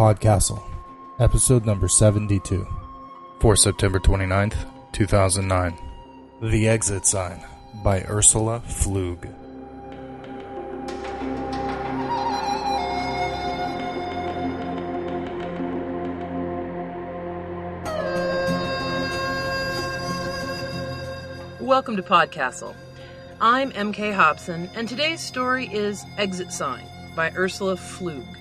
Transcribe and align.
Podcastle, 0.00 0.62
episode 1.18 1.66
number 1.66 1.86
72. 1.86 2.66
For 3.38 3.54
September 3.54 3.98
29th, 3.98 4.56
2009. 4.92 5.78
The 6.40 6.68
Exit 6.68 7.04
Sign 7.04 7.44
by 7.84 8.04
Ursula 8.08 8.62
Pflug. 8.66 9.30
Welcome 21.60 21.96
to 21.96 22.02
Podcastle. 22.02 22.74
I'm 23.38 23.70
MK 23.72 24.14
Hobson, 24.14 24.70
and 24.74 24.88
today's 24.88 25.20
story 25.20 25.66
is 25.66 26.06
Exit 26.16 26.54
Sign 26.54 26.86
by 27.14 27.32
Ursula 27.36 27.76
Pflug. 27.76 28.39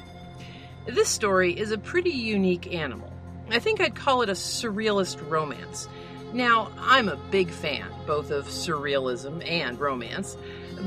This 0.90 1.08
story 1.08 1.54
is 1.54 1.72
a 1.72 1.78
pretty 1.78 2.10
unique 2.10 2.74
animal. 2.74 3.14
I 3.52 3.60
think 3.60 3.80
I'd 3.80 3.94
call 3.94 4.24
it 4.24 4.30
a 4.30 4.34
surrealist 4.34 5.30
romance. 5.30 5.88
Now, 6.34 6.72
I'm 6.80 7.10
a 7.10 7.16
big 7.16 7.52
fan 7.52 7.86
both 8.08 8.32
of 8.32 8.48
surrealism 8.48 9.48
and 9.48 9.80
romance, 9.80 10.36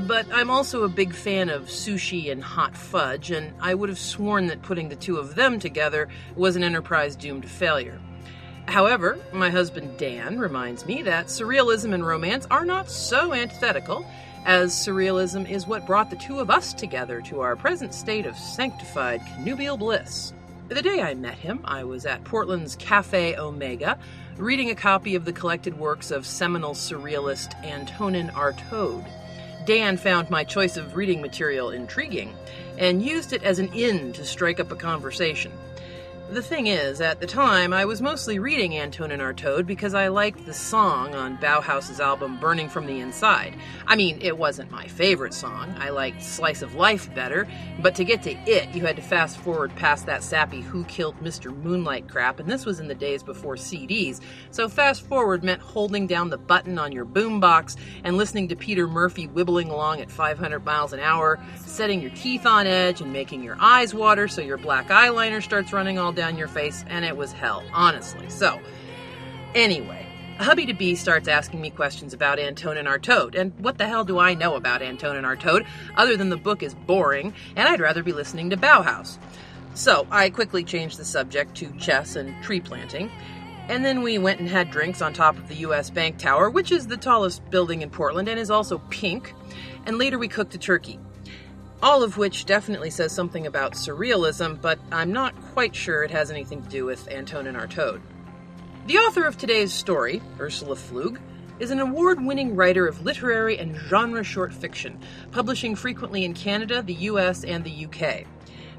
but 0.05 0.25
I'm 0.33 0.49
also 0.49 0.83
a 0.83 0.89
big 0.89 1.13
fan 1.13 1.49
of 1.49 1.67
sushi 1.67 2.33
and 2.33 2.43
hot 2.43 2.75
fudge, 2.75 3.31
and 3.31 3.53
I 3.61 3.75
would 3.75 3.87
have 3.87 3.97
sworn 3.97 4.47
that 4.47 4.61
putting 4.61 4.89
the 4.89 4.97
two 4.97 5.19
of 5.19 5.35
them 5.35 5.57
together 5.57 6.09
was 6.35 6.57
an 6.57 6.65
enterprise 6.65 7.15
doomed 7.15 7.43
to 7.43 7.49
failure. 7.49 7.97
However, 8.67 9.17
my 9.31 9.49
husband 9.49 9.97
Dan 9.97 10.37
reminds 10.37 10.85
me 10.85 11.03
that 11.03 11.27
surrealism 11.27 11.93
and 11.93 12.05
romance 12.05 12.45
are 12.51 12.65
not 12.65 12.89
so 12.89 13.31
antithetical, 13.33 14.05
as 14.45 14.73
surrealism 14.73 15.49
is 15.49 15.67
what 15.67 15.85
brought 15.85 16.09
the 16.09 16.15
two 16.15 16.39
of 16.39 16.49
us 16.49 16.73
together 16.73 17.21
to 17.21 17.41
our 17.41 17.55
present 17.55 17.93
state 17.93 18.25
of 18.25 18.37
sanctified 18.37 19.21
connubial 19.35 19.77
bliss. 19.77 20.33
The 20.69 20.81
day 20.81 21.01
I 21.01 21.13
met 21.13 21.37
him, 21.37 21.61
I 21.65 21.83
was 21.83 22.05
at 22.05 22.23
Portland's 22.23 22.75
Cafe 22.75 23.37
Omega, 23.37 23.97
reading 24.37 24.69
a 24.69 24.75
copy 24.75 25.15
of 25.15 25.25
the 25.25 25.33
collected 25.33 25.77
works 25.77 26.11
of 26.11 26.25
seminal 26.25 26.73
surrealist 26.73 27.53
Antonin 27.63 28.29
Artaud. 28.29 29.05
Dan 29.65 29.97
found 29.97 30.29
my 30.29 30.43
choice 30.43 30.75
of 30.75 30.95
reading 30.95 31.21
material 31.21 31.69
intriguing 31.69 32.35
and 32.77 33.03
used 33.03 33.33
it 33.33 33.43
as 33.43 33.59
an 33.59 33.71
in 33.73 34.11
to 34.13 34.25
strike 34.25 34.59
up 34.59 34.71
a 34.71 34.75
conversation. 34.75 35.51
The 36.29 36.41
thing 36.41 36.67
is, 36.67 37.01
at 37.01 37.19
the 37.19 37.27
time, 37.27 37.73
I 37.73 37.83
was 37.83 38.01
mostly 38.01 38.39
reading 38.39 38.77
Antonin 38.77 39.19
Artaud 39.19 39.67
because 39.67 39.93
I 39.93 40.07
liked 40.07 40.45
the 40.45 40.53
song 40.53 41.13
on 41.13 41.37
Bauhaus's 41.37 41.99
album 41.99 42.39
Burning 42.39 42.69
from 42.69 42.87
the 42.87 43.01
Inside. 43.01 43.57
I 43.85 43.97
mean, 43.97 44.19
it 44.21 44.37
wasn't 44.37 44.71
my 44.71 44.87
favorite 44.87 45.33
song. 45.33 45.75
I 45.77 45.89
liked 45.89 46.23
Slice 46.23 46.61
of 46.61 46.75
Life 46.75 47.13
better, 47.13 47.45
but 47.81 47.93
to 47.95 48.05
get 48.05 48.23
to 48.23 48.31
it, 48.49 48.73
you 48.73 48.85
had 48.85 48.95
to 48.95 49.01
fast 49.01 49.37
forward 49.37 49.75
past 49.75 50.05
that 50.05 50.23
sappy 50.23 50.61
Who 50.61 50.85
Killed 50.85 51.19
Mr. 51.19 51.55
Moonlight 51.55 52.07
crap, 52.07 52.39
and 52.39 52.49
this 52.49 52.65
was 52.65 52.79
in 52.79 52.87
the 52.87 52.95
days 52.95 53.21
before 53.21 53.55
CDs. 53.55 54.21
So 54.49 54.69
fast 54.69 55.01
forward 55.05 55.43
meant 55.43 55.61
holding 55.61 56.07
down 56.07 56.29
the 56.29 56.37
button 56.37 56.79
on 56.79 56.93
your 56.93 57.05
boombox 57.05 57.75
and 58.05 58.15
listening 58.15 58.47
to 58.47 58.55
Peter 58.55 58.87
Murphy 58.87 59.27
wibbling 59.27 59.69
along 59.69 59.99
at 59.99 60.09
500 60.09 60.63
miles 60.63 60.93
an 60.93 61.01
hour, 61.01 61.37
setting 61.57 62.01
your 62.01 62.11
teeth 62.11 62.45
on 62.45 62.65
edge 62.65 63.01
and 63.01 63.11
making 63.11 63.43
your 63.43 63.57
eyes 63.59 63.93
water 63.93 64.29
so 64.29 64.41
your 64.41 64.57
black 64.57 64.87
eyeliner 64.87 65.43
starts 65.43 65.73
running 65.73 65.99
all 65.99 66.12
down 66.15 66.37
your 66.37 66.47
face, 66.47 66.83
and 66.87 67.05
it 67.05 67.15
was 67.15 67.31
hell, 67.31 67.63
honestly. 67.73 68.29
So, 68.29 68.59
anyway, 69.55 70.07
hubby 70.39 70.65
to 70.65 70.73
be 70.73 70.95
starts 70.95 71.27
asking 71.27 71.61
me 71.61 71.69
questions 71.69 72.13
about 72.13 72.39
Antonin 72.39 72.85
Artaud, 72.85 73.35
and 73.35 73.57
what 73.59 73.77
the 73.77 73.87
hell 73.87 74.03
do 74.03 74.19
I 74.19 74.33
know 74.33 74.55
about 74.55 74.81
Antonin 74.81 75.23
Artaud 75.23 75.65
other 75.95 76.17
than 76.17 76.29
the 76.29 76.37
book 76.37 76.63
is 76.63 76.73
boring, 76.73 77.33
and 77.55 77.67
I'd 77.67 77.79
rather 77.79 78.03
be 78.03 78.13
listening 78.13 78.49
to 78.49 78.57
Bauhaus. 78.57 79.17
So, 79.73 80.07
I 80.11 80.29
quickly 80.29 80.63
changed 80.63 80.97
the 80.97 81.05
subject 81.05 81.55
to 81.55 81.71
chess 81.77 82.15
and 82.15 82.41
tree 82.43 82.59
planting, 82.59 83.11
and 83.69 83.83
then 83.83 84.01
we 84.01 84.17
went 84.17 84.39
and 84.39 84.49
had 84.49 84.71
drinks 84.71 85.01
on 85.01 85.13
top 85.13 85.37
of 85.37 85.47
the 85.47 85.55
US 85.55 85.89
Bank 85.89 86.17
Tower, 86.17 86.49
which 86.49 86.71
is 86.71 86.87
the 86.87 86.97
tallest 86.97 87.49
building 87.49 87.81
in 87.81 87.89
Portland 87.89 88.27
and 88.27 88.39
is 88.39 88.51
also 88.51 88.79
pink, 88.89 89.33
and 89.85 89.97
later 89.97 90.19
we 90.19 90.27
cooked 90.27 90.53
a 90.53 90.57
turkey 90.57 90.99
all 91.83 92.01
of 92.01 92.17
which 92.17 92.45
definitely 92.45 92.89
says 92.89 93.11
something 93.11 93.45
about 93.45 93.73
surrealism, 93.73 94.59
but 94.61 94.79
I'm 94.89 95.11
not 95.11 95.35
quite 95.51 95.75
sure 95.75 96.01
it 96.01 96.11
has 96.11 96.31
anything 96.31 96.63
to 96.63 96.69
do 96.69 96.85
with 96.85 97.11
Antonin 97.11 97.55
Artaud. 97.55 97.99
The 98.87 98.99
author 98.99 99.25
of 99.25 99.37
today's 99.37 99.73
story, 99.73 100.21
Ursula 100.39 100.77
Pflug, 100.77 101.19
is 101.59 101.71
an 101.71 101.81
award 101.81 102.23
winning 102.23 102.55
writer 102.55 102.87
of 102.87 103.03
literary 103.03 103.57
and 103.57 103.75
genre 103.75 104.23
short 104.23 104.53
fiction, 104.53 104.97
publishing 105.31 105.75
frequently 105.75 106.23
in 106.23 106.33
Canada, 106.33 106.81
the 106.81 106.93
US, 106.93 107.43
and 107.43 107.65
the 107.65 107.85
UK. 107.85 108.23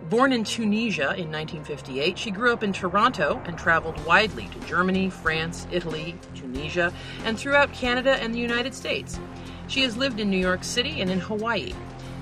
Born 0.08 0.32
in 0.32 0.42
Tunisia 0.42 1.14
in 1.14 1.30
1958, 1.30 2.16
she 2.16 2.30
grew 2.30 2.54
up 2.54 2.62
in 2.62 2.72
Toronto 2.72 3.42
and 3.44 3.58
traveled 3.58 4.02
widely 4.06 4.48
to 4.48 4.66
Germany, 4.66 5.10
France, 5.10 5.66
Italy, 5.70 6.16
Tunisia, 6.34 6.90
and 7.26 7.38
throughout 7.38 7.70
Canada 7.74 8.16
and 8.22 8.34
the 8.34 8.38
United 8.38 8.74
States. 8.74 9.20
She 9.66 9.82
has 9.82 9.94
lived 9.94 10.20
in 10.20 10.30
New 10.30 10.38
York 10.38 10.64
City 10.64 11.02
and 11.02 11.10
in 11.10 11.20
Hawaii. 11.20 11.74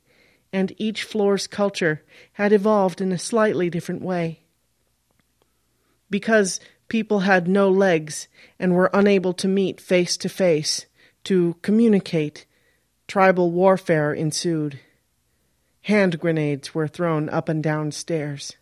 and 0.53 0.75
each 0.77 1.05
floor's 1.05 1.47
culture 1.47 2.03
had 2.33 2.53
evolved 2.53 3.01
in 3.01 3.13
a 3.13 3.19
slightly 3.19 3.71
different 3.71 4.03
way. 4.03 4.41
Because 6.11 6.61
people 6.89 7.21
had 7.21 7.49
no 7.49 7.71
legs 7.71 8.29
and 8.59 8.75
were 8.75 8.91
unable 8.93 9.33
to 9.35 9.49
meet 9.49 9.81
face 9.81 10.17
to 10.19 10.29
face, 10.29 10.87
to 11.25 11.57
communicate, 11.63 12.47
Tribal 13.09 13.53
warfare 13.53 14.13
ensued. 14.13 14.81
Hand 15.87 16.19
grenades 16.19 16.75
were 16.75 16.89
thrown 16.89 17.29
up 17.29 17.49
and 17.49 17.63
down 17.63 17.93
stairs. 17.93 18.57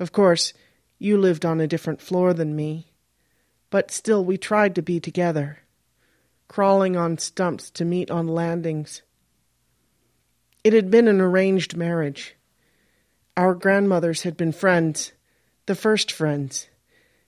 Of 0.00 0.10
course, 0.10 0.52
you 0.98 1.16
lived 1.16 1.44
on 1.44 1.60
a 1.60 1.68
different 1.68 2.00
floor 2.00 2.34
than 2.34 2.56
me, 2.56 2.90
but 3.70 3.92
still 3.92 4.24
we 4.24 4.36
tried 4.36 4.74
to 4.74 4.82
be 4.82 4.98
together, 4.98 5.60
crawling 6.48 6.96
on 6.96 7.16
stumps 7.16 7.70
to 7.70 7.84
meet 7.84 8.10
on 8.10 8.26
landings. 8.26 9.02
It 10.64 10.72
had 10.72 10.90
been 10.90 11.06
an 11.06 11.20
arranged 11.20 11.76
marriage. 11.76 12.34
Our 13.36 13.54
grandmothers 13.54 14.22
had 14.22 14.36
been 14.36 14.50
friends, 14.50 15.12
the 15.66 15.76
first 15.76 16.10
friends. 16.10 16.66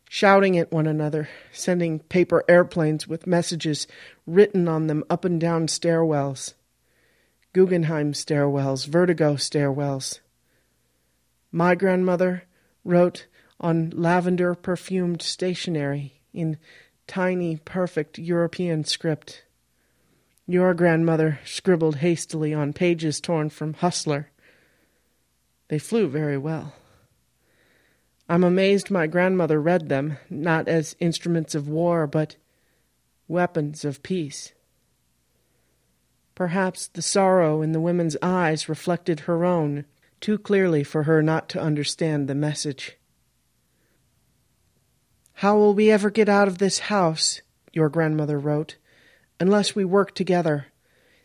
shouting 0.08 0.58
at 0.58 0.72
one 0.72 0.88
another, 0.88 1.28
sending 1.52 2.00
paper 2.00 2.42
airplanes 2.48 3.06
with 3.06 3.28
messages 3.28 3.86
written 4.26 4.66
on 4.66 4.88
them 4.88 5.04
up 5.08 5.24
and 5.24 5.40
down 5.40 5.68
stairwells. 5.68 6.54
Guggenheim 7.52 8.12
stairwells, 8.12 8.86
vertigo 8.86 9.34
stairwells. 9.34 10.20
My 11.50 11.74
grandmother 11.74 12.44
wrote 12.84 13.26
on 13.60 13.90
lavender 13.90 14.54
perfumed 14.54 15.20
stationery 15.20 16.22
in 16.32 16.58
tiny, 17.06 17.56
perfect 17.56 18.18
European 18.18 18.84
script. 18.84 19.44
Your 20.46 20.72
grandmother 20.74 21.40
scribbled 21.44 21.96
hastily 21.96 22.54
on 22.54 22.72
pages 22.72 23.20
torn 23.20 23.50
from 23.50 23.74
Hustler. 23.74 24.30
They 25.68 25.78
flew 25.78 26.08
very 26.08 26.38
well. 26.38 26.74
I'm 28.28 28.44
amazed 28.44 28.90
my 28.90 29.06
grandmother 29.06 29.60
read 29.60 29.88
them, 29.88 30.16
not 30.30 30.68
as 30.68 30.96
instruments 31.00 31.54
of 31.54 31.68
war, 31.68 32.06
but 32.06 32.36
weapons 33.28 33.84
of 33.84 34.02
peace. 34.02 34.52
Perhaps 36.42 36.88
the 36.88 37.02
sorrow 37.02 37.62
in 37.62 37.70
the 37.70 37.80
women's 37.80 38.16
eyes 38.20 38.68
reflected 38.68 39.20
her 39.20 39.44
own 39.44 39.84
too 40.20 40.36
clearly 40.36 40.82
for 40.82 41.04
her 41.04 41.22
not 41.22 41.48
to 41.50 41.62
understand 41.62 42.26
the 42.26 42.34
message. 42.34 42.98
How 45.34 45.56
will 45.56 45.72
we 45.72 45.88
ever 45.88 46.10
get 46.10 46.28
out 46.28 46.48
of 46.48 46.58
this 46.58 46.80
house? 46.80 47.42
Your 47.72 47.88
grandmother 47.88 48.40
wrote, 48.40 48.74
unless 49.38 49.76
we 49.76 49.84
work 49.84 50.16
together. 50.16 50.66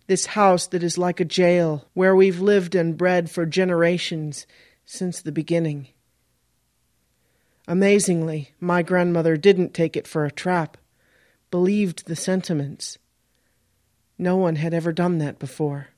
This 0.06 0.28
house 0.28 0.68
that 0.68 0.84
is 0.84 1.00
like 1.00 1.20
a 1.20 1.26
jail, 1.26 1.88
where 1.96 2.16
we've 2.16 2.40
lived 2.40 2.76
and 2.76 2.96
bred 2.96 3.28
for 3.32 3.48
generations 3.48 4.46
since 4.86 5.20
the 5.20 5.32
beginning. 5.32 5.88
Amazingly, 7.68 8.52
my 8.60 8.84
grandmother 8.84 9.36
didn't 9.36 9.74
take 9.74 9.98
it 9.98 10.06
for 10.06 10.26
a 10.26 10.32
trap, 10.32 10.78
believed 11.50 12.06
the 12.06 12.16
sentiments. 12.16 13.00
No 14.18 14.36
one 14.36 14.56
had 14.56 14.74
ever 14.74 14.92
done 14.92 15.20
that 15.20 15.40
before. 15.40 15.90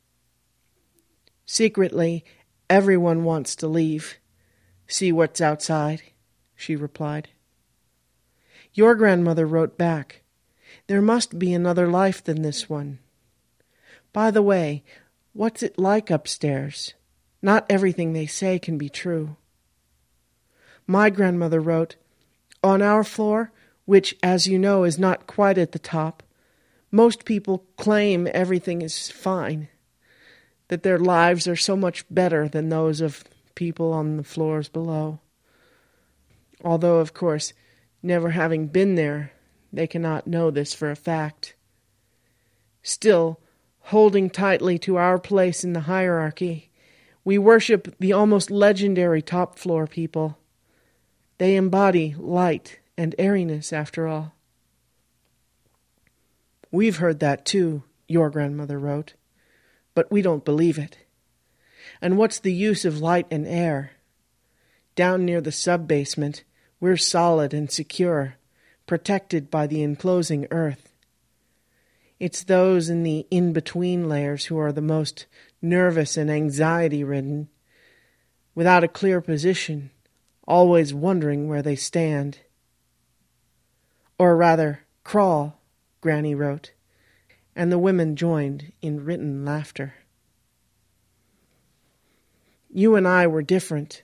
Secretly, 1.45 2.23
everyone 2.69 3.23
wants 3.23 3.55
to 3.55 3.67
leave. 3.67 4.19
See 4.87 5.11
what's 5.11 5.41
outside, 5.41 6.01
she 6.55 6.75
replied. 6.75 7.29
Your 8.73 8.95
grandmother 8.95 9.45
wrote 9.45 9.77
back, 9.77 10.21
There 10.87 11.01
must 11.01 11.39
be 11.39 11.53
another 11.53 11.87
life 11.87 12.23
than 12.23 12.41
this 12.41 12.69
one. 12.69 12.99
By 14.13 14.31
the 14.31 14.41
way, 14.41 14.83
what's 15.33 15.63
it 15.63 15.79
like 15.79 16.09
upstairs? 16.09 16.93
Not 17.41 17.65
everything 17.69 18.13
they 18.13 18.25
say 18.25 18.59
can 18.59 18.77
be 18.77 18.89
true. 18.89 19.37
My 20.85 21.09
grandmother 21.09 21.59
wrote, 21.59 21.95
On 22.63 22.81
our 22.81 23.03
floor, 23.03 23.51
which, 23.85 24.15
as 24.21 24.47
you 24.47 24.59
know, 24.59 24.83
is 24.83 24.99
not 24.99 25.27
quite 25.27 25.57
at 25.57 25.71
the 25.71 25.79
top, 25.79 26.23
most 26.91 27.25
people 27.25 27.65
claim 27.77 28.27
everything 28.33 28.81
is 28.81 29.09
fine, 29.09 29.67
that 30.67 30.83
their 30.83 30.99
lives 30.99 31.47
are 31.47 31.55
so 31.55 31.75
much 31.75 32.05
better 32.09 32.47
than 32.47 32.69
those 32.69 33.01
of 33.01 33.23
people 33.55 33.93
on 33.93 34.17
the 34.17 34.23
floors 34.23 34.69
below. 34.69 35.19
Although, 36.63 36.97
of 36.97 37.13
course, 37.13 37.53
never 38.01 38.31
having 38.31 38.67
been 38.67 38.95
there, 38.95 39.31
they 39.71 39.87
cannot 39.87 40.27
know 40.27 40.51
this 40.51 40.73
for 40.73 40.89
a 40.89 40.95
fact. 40.95 41.55
Still, 42.81 43.39
holding 43.79 44.29
tightly 44.29 44.77
to 44.79 44.97
our 44.97 45.19
place 45.19 45.63
in 45.63 45.73
the 45.73 45.81
hierarchy, 45.81 46.71
we 47.23 47.37
worship 47.37 47.95
the 47.99 48.13
almost 48.13 48.49
legendary 48.49 49.21
top 49.21 49.59
floor 49.59 49.85
people 49.85 50.39
they 51.39 51.55
embody 51.55 52.13
light 52.17 52.79
and 52.97 53.15
airiness, 53.17 53.73
after 53.73 54.07
all. 54.07 54.35
We've 56.71 56.97
heard 56.97 57.19
that 57.19 57.45
too, 57.45 57.83
your 58.07 58.29
grandmother 58.29 58.79
wrote, 58.79 59.13
but 59.95 60.11
we 60.11 60.21
don't 60.21 60.45
believe 60.45 60.77
it. 60.77 60.97
And 62.01 62.17
what's 62.17 62.39
the 62.39 62.53
use 62.53 62.85
of 62.85 63.01
light 63.01 63.27
and 63.31 63.47
air? 63.47 63.91
Down 64.95 65.25
near 65.25 65.41
the 65.41 65.51
sub 65.51 65.87
basement, 65.87 66.43
we're 66.79 66.97
solid 66.97 67.53
and 67.53 67.71
secure, 67.71 68.35
protected 68.85 69.49
by 69.49 69.67
the 69.67 69.81
enclosing 69.81 70.47
earth. 70.51 70.93
It's 72.19 72.43
those 72.43 72.89
in 72.89 73.03
the 73.03 73.25
in 73.31 73.53
between 73.53 74.09
layers 74.09 74.45
who 74.45 74.57
are 74.57 74.71
the 74.71 74.81
most 74.81 75.25
nervous 75.61 76.17
and 76.17 76.29
anxiety 76.29 77.03
ridden, 77.03 77.49
without 78.55 78.83
a 78.83 78.89
clear 78.89 79.21
position 79.21 79.91
always 80.49 80.93
wondering 80.93 81.47
where 81.47 81.61
they 81.61 81.75
stand. 81.75 82.39
Or 84.17 84.35
rather, 84.35 84.81
crawl, 85.03 85.58
Granny 86.01 86.35
wrote, 86.35 86.71
and 87.55 87.71
the 87.71 87.79
women 87.79 88.15
joined 88.15 88.71
in 88.81 89.03
written 89.03 89.43
laughter. 89.43 89.95
You 92.69 92.95
and 92.95 93.07
I 93.07 93.27
were 93.27 93.41
different. 93.41 94.03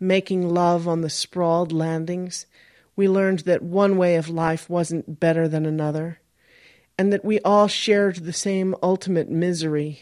Making 0.00 0.48
love 0.48 0.88
on 0.88 1.00
the 1.00 1.10
sprawled 1.10 1.72
landings, 1.72 2.46
we 2.96 3.08
learned 3.08 3.40
that 3.40 3.62
one 3.62 3.96
way 3.96 4.16
of 4.16 4.28
life 4.28 4.68
wasn't 4.68 5.20
better 5.20 5.46
than 5.46 5.64
another, 5.64 6.20
and 6.98 7.12
that 7.12 7.24
we 7.24 7.38
all 7.40 7.68
shared 7.68 8.16
the 8.16 8.32
same 8.32 8.74
ultimate 8.82 9.30
misery, 9.30 10.00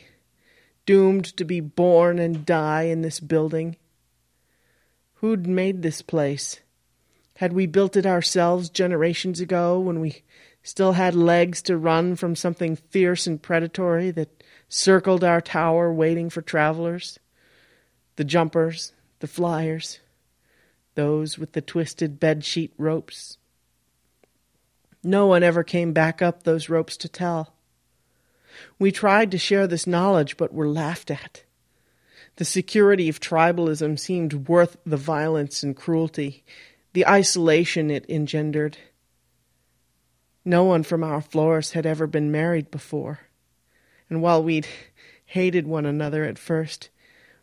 doomed 0.87 1.37
to 1.37 1.44
be 1.44 1.61
born 1.61 2.19
and 2.19 2.47
die 2.47 2.85
in 2.85 3.03
this 3.03 3.21
building 3.21 3.77
Who'd 5.21 5.47
made 5.47 5.82
this 5.82 6.00
place? 6.00 6.61
Had 7.37 7.53
we 7.53 7.67
built 7.67 7.94
it 7.94 8.06
ourselves 8.06 8.71
generations 8.71 9.38
ago 9.38 9.79
when 9.79 10.00
we 10.00 10.23
still 10.62 10.93
had 10.93 11.15
legs 11.15 11.62
to 11.62 11.77
run 11.77 12.17
from 12.17 12.37
something 12.37 12.77
fierce 12.77 13.27
and 13.27 13.43
predatory 13.43 14.11
that 14.11 14.43
circled 14.69 15.25
our 15.25 15.41
tower 15.41 15.93
waiting 15.93 16.31
for 16.31 16.43
travelers? 16.43 17.19
The 18.17 18.25
jumpers, 18.25 18.93
the 19.21 19.27
flyers, 19.27 20.01
those 20.95 21.39
with 21.39 21.53
the 21.53 21.62
twisted 21.62 22.21
bedsheet 22.21 22.73
ropes. 22.77 23.39
No 25.03 25.27
one 25.27 25.43
ever 25.43 25.65
came 25.65 25.93
back 25.93 26.21
up 26.21 26.43
those 26.43 26.69
ropes 26.69 26.97
to 26.99 27.09
tell. 27.09 27.55
We 28.79 28.93
tried 28.93 29.31
to 29.31 29.39
share 29.39 29.67
this 29.67 29.87
knowledge, 29.87 30.37
but 30.37 30.53
were 30.53 30.69
laughed 30.69 31.11
at. 31.11 31.45
The 32.37 32.45
security 32.45 33.09
of 33.09 33.21
tribalism 33.21 33.99
seemed 33.99 34.49
worth 34.49 34.77
the 34.84 34.96
violence 34.96 35.63
and 35.63 35.77
cruelty, 35.77 36.44
the 36.93 37.06
isolation 37.06 37.91
it 37.91 38.05
engendered. 38.08 38.77
No 40.44 40.65
one 40.65 40.82
from 40.82 41.05
our 41.05 41.20
floors 41.20 41.73
had 41.73 41.85
ever 41.85 42.06
been 42.06 42.32
married 42.32 42.70
before, 42.70 43.20
and 44.09 44.23
while 44.23 44.43
we'd 44.43 44.67
hated 45.27 45.67
one 45.67 45.87
another 45.87 46.25
at 46.25 46.39
first, 46.39 46.89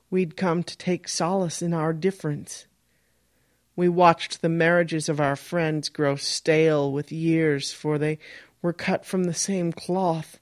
we'd 0.09 0.35
come 0.35 0.63
to 0.63 0.77
take 0.77 1.07
solace 1.07 1.61
in 1.61 1.73
our 1.73 1.93
difference. 1.93 2.65
We 3.75 3.87
watched 3.87 4.41
the 4.41 4.49
marriages 4.49 5.07
of 5.07 5.21
our 5.21 5.35
friends 5.35 5.89
grow 5.89 6.15
stale 6.15 6.91
with 6.91 7.11
years, 7.11 7.71
for 7.71 7.99
they 7.99 8.17
were 8.61 8.73
cut 8.73 9.05
from 9.05 9.25
the 9.25 9.33
same 9.33 9.71
cloth, 9.71 10.39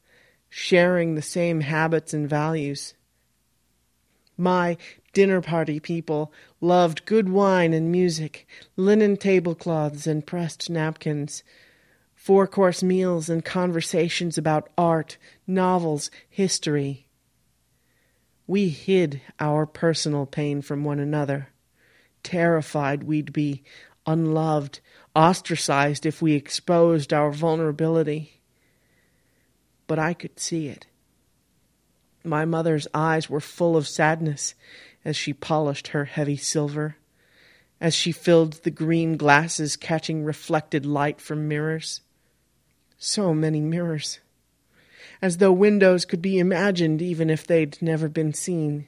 sharing 0.50 1.16
the 1.16 1.22
same 1.22 1.60
habits 1.60 2.14
and 2.14 2.30
values. 2.30 2.94
My 4.38 4.78
dinner 5.12 5.42
party 5.42 5.80
people 5.82 6.32
loved 6.62 7.06
good 7.06 7.28
wine 7.28 7.74
and 7.74 7.92
music, 7.92 8.48
linen 8.78 9.18
tablecloths 9.18 10.08
and 10.08 10.26
pressed 10.26 10.70
napkins, 10.70 11.44
four 12.26 12.48
course 12.48 12.82
meals 12.82 13.30
and 13.30 13.46
conversations 13.46 14.36
about 14.36 14.68
art, 14.80 15.16
novels, 15.46 16.10
history. 16.28 17.06
We 18.48 18.70
hid 18.70 19.22
our 19.40 19.68
personal 19.68 20.26
pain 20.26 20.64
from 20.64 20.84
one 20.84 21.00
another, 21.00 21.50
terrified 22.24 23.04
we'd 23.04 23.32
be 23.32 23.62
unloved, 24.08 24.80
ostracized 25.16 26.08
if 26.08 26.20
we 26.20 26.34
exposed 26.34 27.14
our 27.14 27.30
vulnerability. 27.30 28.42
But 29.86 30.00
I 30.00 30.16
could 30.16 30.40
see 30.40 30.68
it. 30.68 30.88
My 32.24 32.44
mother's 32.44 32.88
eyes 32.92 33.30
were 33.30 33.40
full 33.40 33.78
of 33.78 33.88
sadness 33.88 34.56
as 35.06 35.16
she 35.16 35.32
polished 35.32 35.90
her 35.90 36.06
heavy 36.06 36.38
silver, 36.38 36.98
as 37.80 37.94
she 37.94 38.12
filled 38.12 38.64
the 38.64 38.72
green 38.72 39.16
glasses 39.16 39.78
catching 39.78 40.24
reflected 40.24 40.88
light 40.88 41.22
from 41.22 41.48
mirrors. 41.48 42.02
So 42.98 43.34
many 43.34 43.62
mirrors. 43.62 44.20
As 45.22 45.38
though 45.38 45.52
windows 45.52 46.06
could 46.06 46.22
be 46.22 46.40
imagined 46.40 47.02
even 47.02 47.30
if 47.30 47.46
they'd 47.46 47.82
never 47.82 48.10
been 48.10 48.34
seen. 48.34 48.88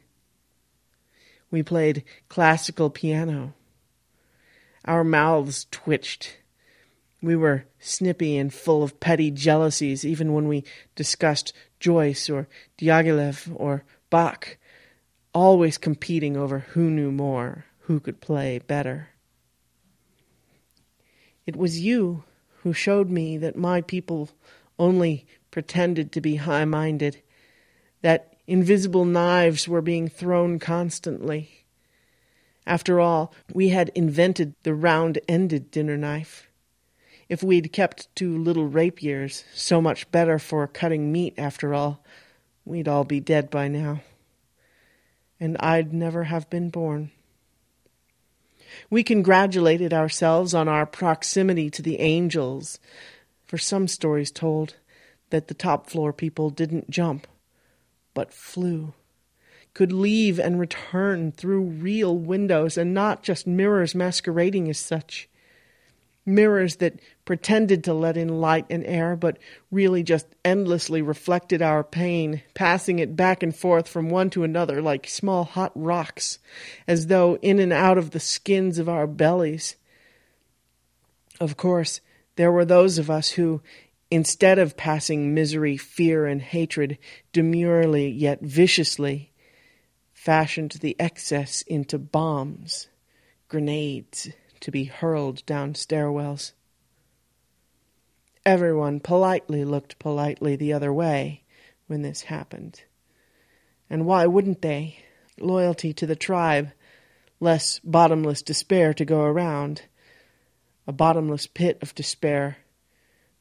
We 1.50 1.64
played 1.64 2.04
classical 2.30 2.90
piano. 2.90 3.54
Our 4.86 5.04
mouths 5.04 5.66
twitched. 5.72 6.38
We 7.22 7.36
were 7.36 7.66
snippy 7.80 8.38
and 8.38 8.54
full 8.54 8.84
of 8.84 9.00
petty 9.00 9.32
jealousies 9.32 10.06
even 10.06 10.34
when 10.34 10.48
we 10.48 10.64
discussed 10.96 11.54
Joyce 11.80 12.30
or 12.30 12.48
Diaghilev 12.78 13.52
or 13.56 13.84
Bach, 14.10 14.58
always 15.34 15.78
competing 15.78 16.38
over 16.38 16.60
who 16.60 16.90
knew 16.90 17.12
more, 17.12 17.66
who 17.82 18.00
could 18.00 18.22
play 18.22 18.60
better. 18.60 19.10
It 21.46 21.56
was 21.56 21.80
you 21.80 22.24
who 22.68 22.74
showed 22.74 23.10
me 23.10 23.38
that 23.38 23.56
my 23.56 23.80
people 23.80 24.30
only 24.78 25.26
pretended 25.52 26.12
to 26.12 26.20
be 26.20 26.36
high 26.36 26.66
minded, 26.66 27.22
that 28.02 28.36
invisible 28.46 29.06
knives 29.06 29.70
were 29.70 29.82
being 29.82 30.10
thrown 30.10 30.60
constantly. 30.60 31.64
After 32.66 33.00
all, 33.00 33.34
we 33.54 33.70
had 33.70 33.88
invented 33.96 34.54
the 34.64 34.74
round 34.74 35.18
ended 35.30 35.72
dinner 35.72 35.96
knife. 35.96 36.50
If 37.30 37.42
we'd 37.42 37.72
kept 37.72 38.14
two 38.18 38.38
little 38.38 38.68
rapiers, 38.68 39.46
so 39.54 39.82
much 39.82 40.12
better 40.12 40.38
for 40.38 40.68
cutting 40.68 41.10
meat 41.10 41.36
after 41.38 41.74
all, 41.74 42.04
we'd 42.66 42.90
all 42.90 43.06
be 43.06 43.22
dead 43.22 43.50
by 43.50 43.70
now. 43.70 44.02
And 45.40 45.56
I'd 45.62 45.94
never 45.94 46.26
have 46.26 46.50
been 46.50 46.70
born. 46.70 47.12
We 48.90 49.04
congratulated 49.04 49.94
ourselves 49.94 50.54
on 50.54 50.68
our 50.68 50.86
proximity 50.86 51.70
to 51.72 51.82
the 51.82 52.00
angels, 52.00 52.80
for 53.46 53.58
some 53.58 53.88
stories 53.88 54.32
told 54.32 54.76
that 55.30 55.48
the 55.48 55.54
top 55.54 55.90
floor 55.90 56.14
people 56.14 56.50
didn't 56.50 56.90
jump, 56.90 57.28
but 58.14 58.34
flew, 58.34 58.94
could 59.74 59.92
leave 59.92 60.40
and 60.40 60.60
return 60.60 61.32
through 61.32 61.62
real 61.62 62.18
windows 62.18 62.78
and 62.78 62.94
not 62.94 63.24
just 63.24 63.46
mirrors 63.46 63.94
masquerading 63.94 64.70
as 64.70 64.78
such. 64.78 65.30
Mirrors 66.26 66.78
that 66.78 67.00
pretended 67.28 67.84
to 67.84 67.94
let 67.94 68.16
in 68.16 68.40
light 68.40 68.66
and 68.70 68.86
air, 68.86 69.14
but 69.16 69.38
really 69.70 70.02
just 70.02 70.26
endlessly 70.46 71.02
reflected 71.02 71.62
our 71.62 71.84
pain, 71.84 72.42
passing 72.54 73.00
it 73.00 73.18
back 73.18 73.44
and 73.44 73.54
forth 73.54 73.88
from 73.88 74.10
one 74.10 74.30
to 74.30 74.46
another 74.46 74.82
like 74.82 75.08
small 75.08 75.44
hot 75.44 75.74
rocks, 75.76 76.40
as 76.88 77.08
though 77.08 77.36
in 77.42 77.60
and 77.60 77.74
out 77.74 77.98
of 77.98 78.12
the 78.12 78.20
skins 78.20 78.80
of 78.80 78.88
our 78.88 79.06
bellies. 79.06 79.76
Of 81.40 81.58
course, 81.58 82.00
there 82.38 82.52
were 82.52 82.66
those 82.66 82.98
of 82.98 83.10
us 83.10 83.32
who, 83.32 83.62
instead 84.10 84.58
of 84.58 84.78
passing 84.78 85.34
misery, 85.34 85.76
fear, 85.76 86.26
and 86.26 86.42
hatred 86.42 86.98
demurely 87.34 88.08
yet 88.08 88.42
viciously, 88.42 89.34
fashioned 90.14 90.72
the 90.80 90.96
excess 90.98 91.62
into 91.64 92.00
bombs, 92.00 92.88
grenades, 93.50 94.30
to 94.62 94.72
be 94.72 94.86
hurled 94.86 95.46
down 95.46 95.74
stairwells. 95.74 96.54
Everyone 98.48 99.02
politely 99.02 99.66
looked 99.66 100.00
politely 100.00 100.56
the 100.56 100.72
other 100.72 100.94
way 100.94 101.44
when 101.88 102.02
this 102.02 102.22
happened. 102.22 102.82
And 103.90 104.06
why 104.06 104.26
wouldn't 104.26 104.62
they? 104.62 105.00
Loyalty 105.38 105.92
to 105.92 106.08
the 106.08 106.16
tribe, 106.16 106.72
less 107.42 107.80
bottomless 107.80 108.42
despair 108.42 108.94
to 108.94 109.04
go 109.04 109.20
around. 109.20 109.82
A 110.88 110.94
bottomless 110.94 111.46
pit 111.46 111.78
of 111.82 111.94
despair, 111.94 112.60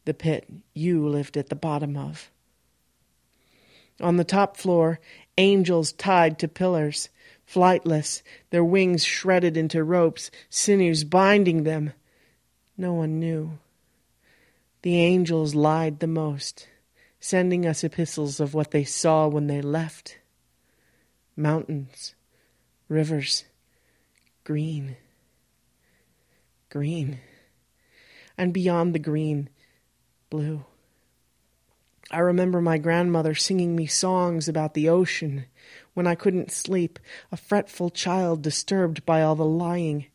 the 0.07 0.13
pit 0.13 0.49
you 0.75 1.07
lived 1.07 1.37
at 1.37 1.51
the 1.51 1.55
bottom 1.55 1.97
of. 1.97 2.29
On 4.01 4.17
the 4.17 4.25
top 4.25 4.57
floor, 4.57 4.99
angels 5.39 5.93
tied 5.93 6.37
to 6.41 6.49
pillars, 6.49 7.11
flightless, 7.49 8.23
their 8.51 8.65
wings 8.65 9.05
shredded 9.05 9.57
into 9.57 9.85
ropes, 9.85 10.33
sinews 10.51 11.05
binding 11.05 11.63
them. 11.63 11.93
No 12.77 12.93
one 12.93 13.21
knew. 13.21 13.61
The 14.87 15.01
angels 15.01 15.57
lied 15.57 15.99
the 15.99 16.07
most, 16.07 16.69
sending 17.19 17.67
us 17.67 17.83
epistles 17.83 18.39
of 18.39 18.55
what 18.55 18.71
they 18.71 18.85
saw 18.85 19.27
when 19.27 19.49
they 19.49 19.61
left 19.61 20.21
mountains, 21.35 22.15
rivers, 22.89 23.47
green, 24.45 24.97
green, 26.71 27.19
and 28.39 28.55
beyond 28.55 28.95
the 28.95 29.01
green, 29.01 29.49
blue. 30.31 30.65
I 32.13 32.21
remember 32.21 32.61
my 32.61 32.79
grandmother 32.79 33.35
singing 33.35 33.75
me 33.75 33.87
songs 33.87 34.47
about 34.47 34.75
the 34.75 34.89
ocean 34.89 35.47
when 35.95 36.07
I 36.07 36.15
couldn't 36.15 36.53
sleep, 36.53 37.01
a 37.33 37.37
fretful 37.37 37.91
child 37.91 38.41
disturbed 38.41 39.05
by 39.05 39.23
all 39.23 39.35
the 39.35 39.45
lying. 39.45 40.07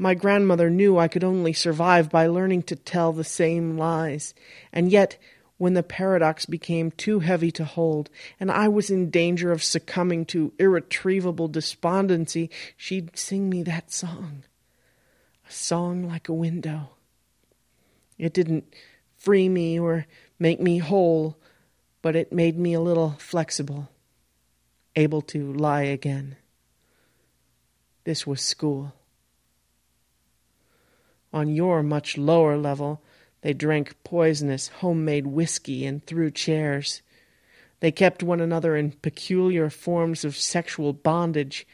My 0.00 0.14
grandmother 0.14 0.70
knew 0.70 0.96
I 0.96 1.08
could 1.08 1.22
only 1.22 1.52
survive 1.52 2.08
by 2.08 2.26
learning 2.26 2.62
to 2.62 2.74
tell 2.74 3.12
the 3.12 3.22
same 3.22 3.76
lies, 3.76 4.32
and 4.72 4.90
yet 4.90 5.18
when 5.58 5.74
the 5.74 5.82
paradox 5.82 6.46
became 6.46 6.90
too 6.90 7.18
heavy 7.20 7.50
to 7.50 7.66
hold, 7.66 8.08
and 8.40 8.50
I 8.50 8.66
was 8.66 8.88
in 8.88 9.10
danger 9.10 9.52
of 9.52 9.62
succumbing 9.62 10.24
to 10.26 10.54
irretrievable 10.58 11.48
despondency, 11.48 12.48
she'd 12.78 13.18
sing 13.18 13.50
me 13.50 13.62
that 13.64 13.92
song. 13.92 14.44
A 15.46 15.52
song 15.52 16.08
like 16.08 16.30
a 16.30 16.32
window. 16.32 16.92
It 18.16 18.32
didn't 18.32 18.74
free 19.18 19.50
me 19.50 19.78
or 19.78 20.06
make 20.38 20.62
me 20.62 20.78
whole, 20.78 21.36
but 22.00 22.16
it 22.16 22.32
made 22.32 22.58
me 22.58 22.72
a 22.72 22.80
little 22.80 23.16
flexible, 23.18 23.90
able 24.96 25.20
to 25.20 25.52
lie 25.52 25.82
again. 25.82 26.36
This 28.04 28.26
was 28.26 28.40
school. 28.40 28.94
On 31.32 31.54
your 31.54 31.82
much 31.82 32.18
lower 32.18 32.56
level, 32.56 33.00
they 33.42 33.52
drank 33.52 34.02
poisonous 34.04 34.68
homemade 34.68 35.26
whiskey 35.26 35.86
and 35.86 36.04
threw 36.04 36.30
chairs. 36.30 37.02
They 37.80 37.92
kept 37.92 38.22
one 38.22 38.40
another 38.40 38.76
in 38.76 38.92
peculiar 38.92 39.70
forms 39.70 40.24
of 40.24 40.36
sexual 40.36 40.92
bondage, 40.92 41.66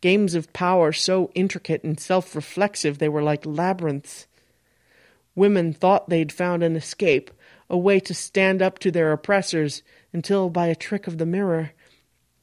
games 0.00 0.34
of 0.34 0.52
power 0.52 0.92
so 0.92 1.30
intricate 1.34 1.84
and 1.84 2.00
self 2.00 2.34
reflexive 2.34 2.98
they 2.98 3.08
were 3.08 3.22
like 3.22 3.46
labyrinths. 3.46 4.26
Women 5.34 5.72
thought 5.72 6.08
they'd 6.08 6.32
found 6.32 6.62
an 6.62 6.76
escape, 6.76 7.30
a 7.70 7.78
way 7.78 8.00
to 8.00 8.14
stand 8.14 8.60
up 8.60 8.78
to 8.80 8.90
their 8.90 9.12
oppressors, 9.12 9.82
until 10.12 10.50
by 10.50 10.66
a 10.66 10.74
trick 10.74 11.06
of 11.06 11.18
the 11.18 11.26
mirror 11.26 11.72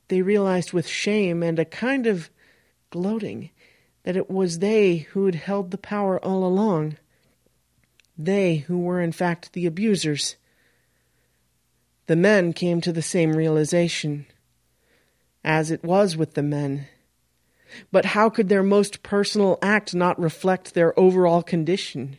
they 0.09 0.21
realized 0.21 0.73
with 0.73 0.87
shame 0.87 1.41
and 1.41 1.57
a 1.57 1.65
kind 1.65 2.05
of 2.05 2.29
gloating 2.89 3.51
that 4.03 4.15
it 4.15 4.29
was 4.29 4.59
they 4.59 4.97
who 5.11 5.25
had 5.25 5.35
held 5.35 5.71
the 5.71 5.77
power 5.77 6.23
all 6.23 6.45
along. 6.45 6.97
They 8.17 8.57
who 8.57 8.79
were 8.79 9.01
in 9.01 9.11
fact 9.11 9.53
the 9.53 9.65
abusers. 9.65 10.35
The 12.07 12.15
men 12.15 12.53
came 12.53 12.81
to 12.81 12.91
the 12.91 13.01
same 13.01 13.33
realization, 13.33 14.25
as 15.43 15.71
it 15.71 15.83
was 15.83 16.17
with 16.17 16.33
the 16.33 16.43
men. 16.43 16.87
But 17.91 18.05
how 18.05 18.29
could 18.29 18.49
their 18.49 18.63
most 18.63 19.03
personal 19.03 19.59
act 19.61 19.93
not 19.93 20.19
reflect 20.19 20.73
their 20.73 20.97
overall 20.99 21.43
condition? 21.43 22.17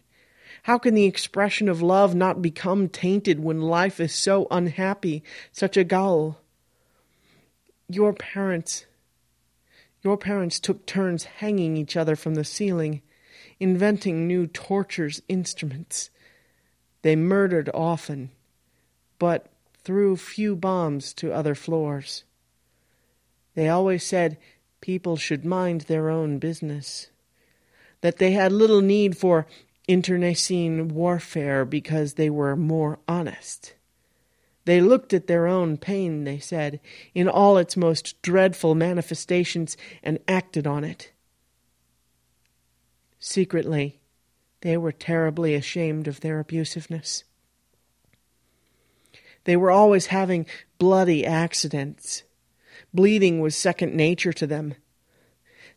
How 0.65 0.79
can 0.79 0.95
the 0.95 1.07
expression 1.07 1.69
of 1.69 1.83
love 1.83 2.15
not 2.15 2.43
become 2.43 2.89
tainted 2.89 3.41
when 3.41 3.61
life 3.61 3.99
is 3.99 4.15
so 4.15 4.47
unhappy, 4.51 5.25
such 5.53 5.77
a 5.77 5.85
ghoul? 5.85 6.39
Your 7.89 8.13
parents, 8.13 8.87
your 10.03 10.17
parents 10.17 10.59
took 10.59 10.87
turns 10.87 11.25
hanging 11.25 11.77
each 11.77 11.97
other 11.97 12.17
from 12.17 12.35
the 12.35 12.45
ceiling, 12.45 13.03
inventing 13.59 14.27
new 14.27 14.47
tortures 14.47 15.21
instruments. 15.29 16.11
They 17.03 17.17
murdered 17.17 17.71
often, 17.75 18.31
but 19.19 19.47
threw 19.83 20.17
few 20.17 20.57
bombs 20.57 21.13
to 21.15 21.33
other 21.33 21.55
floors. 21.55 22.25
They 23.55 23.69
always 23.69 24.05
said 24.05 24.39
people 24.81 25.17
should 25.17 25.45
mind 25.45 25.83
their 25.83 26.09
own 26.09 26.39
business, 26.39 27.09
that 28.01 28.19
they 28.19 28.33
had 28.33 28.53
little 28.53 28.81
need 28.81 29.17
for 29.17 29.47
internecine 29.89 30.89
warfare 30.89 31.65
because 31.65 32.15
they 32.15 32.31
were 32.31 32.57
more 32.57 32.99
honest. 33.09 33.75
They 34.71 34.81
looked 34.81 35.13
at 35.13 35.27
their 35.27 35.49
own 35.49 35.79
pain, 35.79 36.23
they 36.23 36.39
said, 36.39 36.79
in 37.13 37.29
all 37.29 37.59
its 37.59 37.77
most 37.77 38.23
dreadful 38.23 38.77
manifestations 38.77 39.77
and 40.01 40.21
acted 40.29 40.65
on 40.65 40.85
it. 40.85 41.11
Secretly, 43.19 43.99
they 44.61 44.77
were 44.77 44.93
terribly 44.93 45.57
ashamed 45.57 46.07
of 46.07 46.21
their 46.21 46.39
abusiveness. 46.39 47.25
They 49.43 49.57
were 49.57 49.73
always 49.73 50.07
having 50.07 50.47
bloody 50.79 51.27
accidents. 51.27 52.23
Bleeding 52.95 53.41
was 53.41 53.57
second 53.57 53.97
nature 53.97 54.33
to 54.35 54.47
them. 54.47 54.77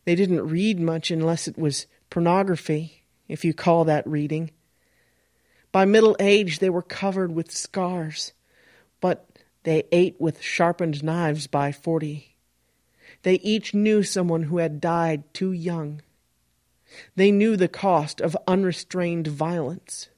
They 0.04 0.14
didn't 0.14 0.46
read 0.46 0.78
much 0.78 1.10
unless 1.10 1.48
it 1.48 1.58
was 1.58 1.88
pornography 2.10 3.02
if 3.26 3.44
you 3.44 3.54
call 3.54 3.86
that 3.86 4.06
reading. 4.06 4.52
By 5.72 5.84
middle 5.84 6.14
age, 6.20 6.60
they 6.60 6.70
were 6.70 6.80
covered 6.80 7.32
with 7.34 7.50
scars, 7.50 8.32
but 9.04 9.28
they 9.64 9.84
ate 9.92 10.18
with 10.18 10.40
sharpened 10.40 11.04
knives 11.04 11.46
by 11.46 11.70
forty. 11.70 12.36
They 13.22 13.34
each 13.34 13.74
knew 13.74 14.02
someone 14.02 14.44
who 14.44 14.56
had 14.56 14.80
died 14.80 15.24
too 15.34 15.52
young. 15.52 16.00
They 17.14 17.30
knew 17.30 17.54
the 17.54 17.68
cost 17.68 18.22
of 18.22 18.34
unrestrained 18.46 19.26
violence. 19.26 20.08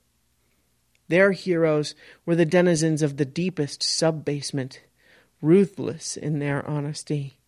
Their 1.08 1.32
heroes 1.32 1.96
were 2.24 2.36
the 2.36 2.44
denizens 2.44 3.02
of 3.02 3.16
the 3.16 3.24
deepest 3.24 3.82
sub 3.82 4.24
basement, 4.24 4.82
ruthless 5.42 6.16
in 6.16 6.38
their 6.38 6.64
honesty, 6.64 7.38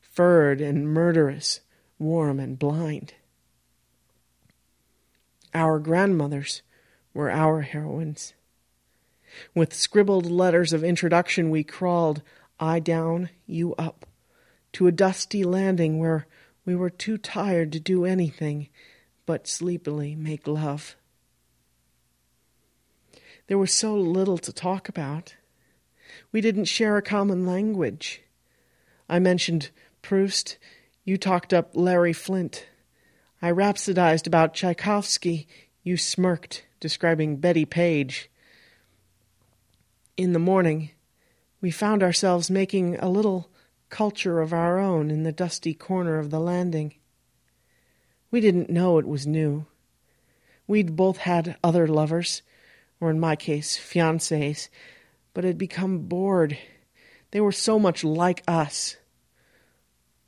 furred 0.00 0.60
and 0.60 0.88
murderous, 0.88 1.60
warm 2.00 2.40
and 2.40 2.58
blind. 2.58 3.14
Our 5.54 5.78
grandmothers 5.78 6.62
were 7.14 7.30
our 7.30 7.60
heroines. 7.60 8.34
With 9.54 9.74
scribbled 9.74 10.26
letters 10.26 10.72
of 10.72 10.84
introduction, 10.84 11.50
we 11.50 11.64
crawled, 11.64 12.22
I 12.58 12.80
down, 12.80 13.30
you 13.46 13.74
up, 13.76 14.06
to 14.72 14.86
a 14.86 14.92
dusty 14.92 15.44
landing 15.44 15.98
where 15.98 16.26
we 16.64 16.74
were 16.74 16.90
too 16.90 17.18
tired 17.18 17.72
to 17.72 17.80
do 17.80 18.04
anything 18.04 18.68
but 19.26 19.46
sleepily 19.46 20.14
make 20.14 20.46
love. 20.46 20.96
There 23.46 23.58
was 23.58 23.72
so 23.72 23.96
little 23.96 24.38
to 24.38 24.52
talk 24.52 24.88
about. 24.88 25.34
We 26.32 26.40
didn't 26.40 26.66
share 26.66 26.96
a 26.96 27.02
common 27.02 27.46
language. 27.46 28.22
I 29.08 29.18
mentioned 29.18 29.70
Proust. 30.02 30.58
You 31.04 31.16
talked 31.16 31.52
up 31.52 31.70
Larry 31.74 32.12
Flynt. 32.12 32.66
I 33.42 33.50
rhapsodized 33.50 34.26
about 34.26 34.54
Tchaikovsky. 34.54 35.48
You 35.82 35.96
smirked, 35.96 36.66
describing 36.78 37.36
Bettie 37.38 37.64
Page. 37.64 38.30
In 40.20 40.34
the 40.34 40.38
morning, 40.38 40.90
we 41.62 41.70
found 41.70 42.02
ourselves 42.02 42.50
making 42.50 42.98
a 42.98 43.08
little 43.08 43.48
culture 43.88 44.42
of 44.42 44.52
our 44.52 44.78
own 44.78 45.10
in 45.10 45.22
the 45.22 45.32
dusty 45.32 45.72
corner 45.72 46.18
of 46.18 46.28
the 46.28 46.38
landing. 46.38 46.92
We 48.30 48.42
didn't 48.42 48.68
know 48.68 48.98
it 48.98 49.08
was 49.08 49.26
new. 49.26 49.64
We'd 50.66 50.94
both 50.94 51.16
had 51.16 51.56
other 51.64 51.88
lovers, 51.88 52.42
or 53.00 53.10
in 53.10 53.18
my 53.18 53.34
case, 53.34 53.78
fiancés, 53.78 54.68
but 55.32 55.44
had 55.44 55.56
become 55.56 56.00
bored. 56.00 56.58
They 57.30 57.40
were 57.40 57.50
so 57.50 57.78
much 57.78 58.04
like 58.04 58.42
us. 58.46 58.98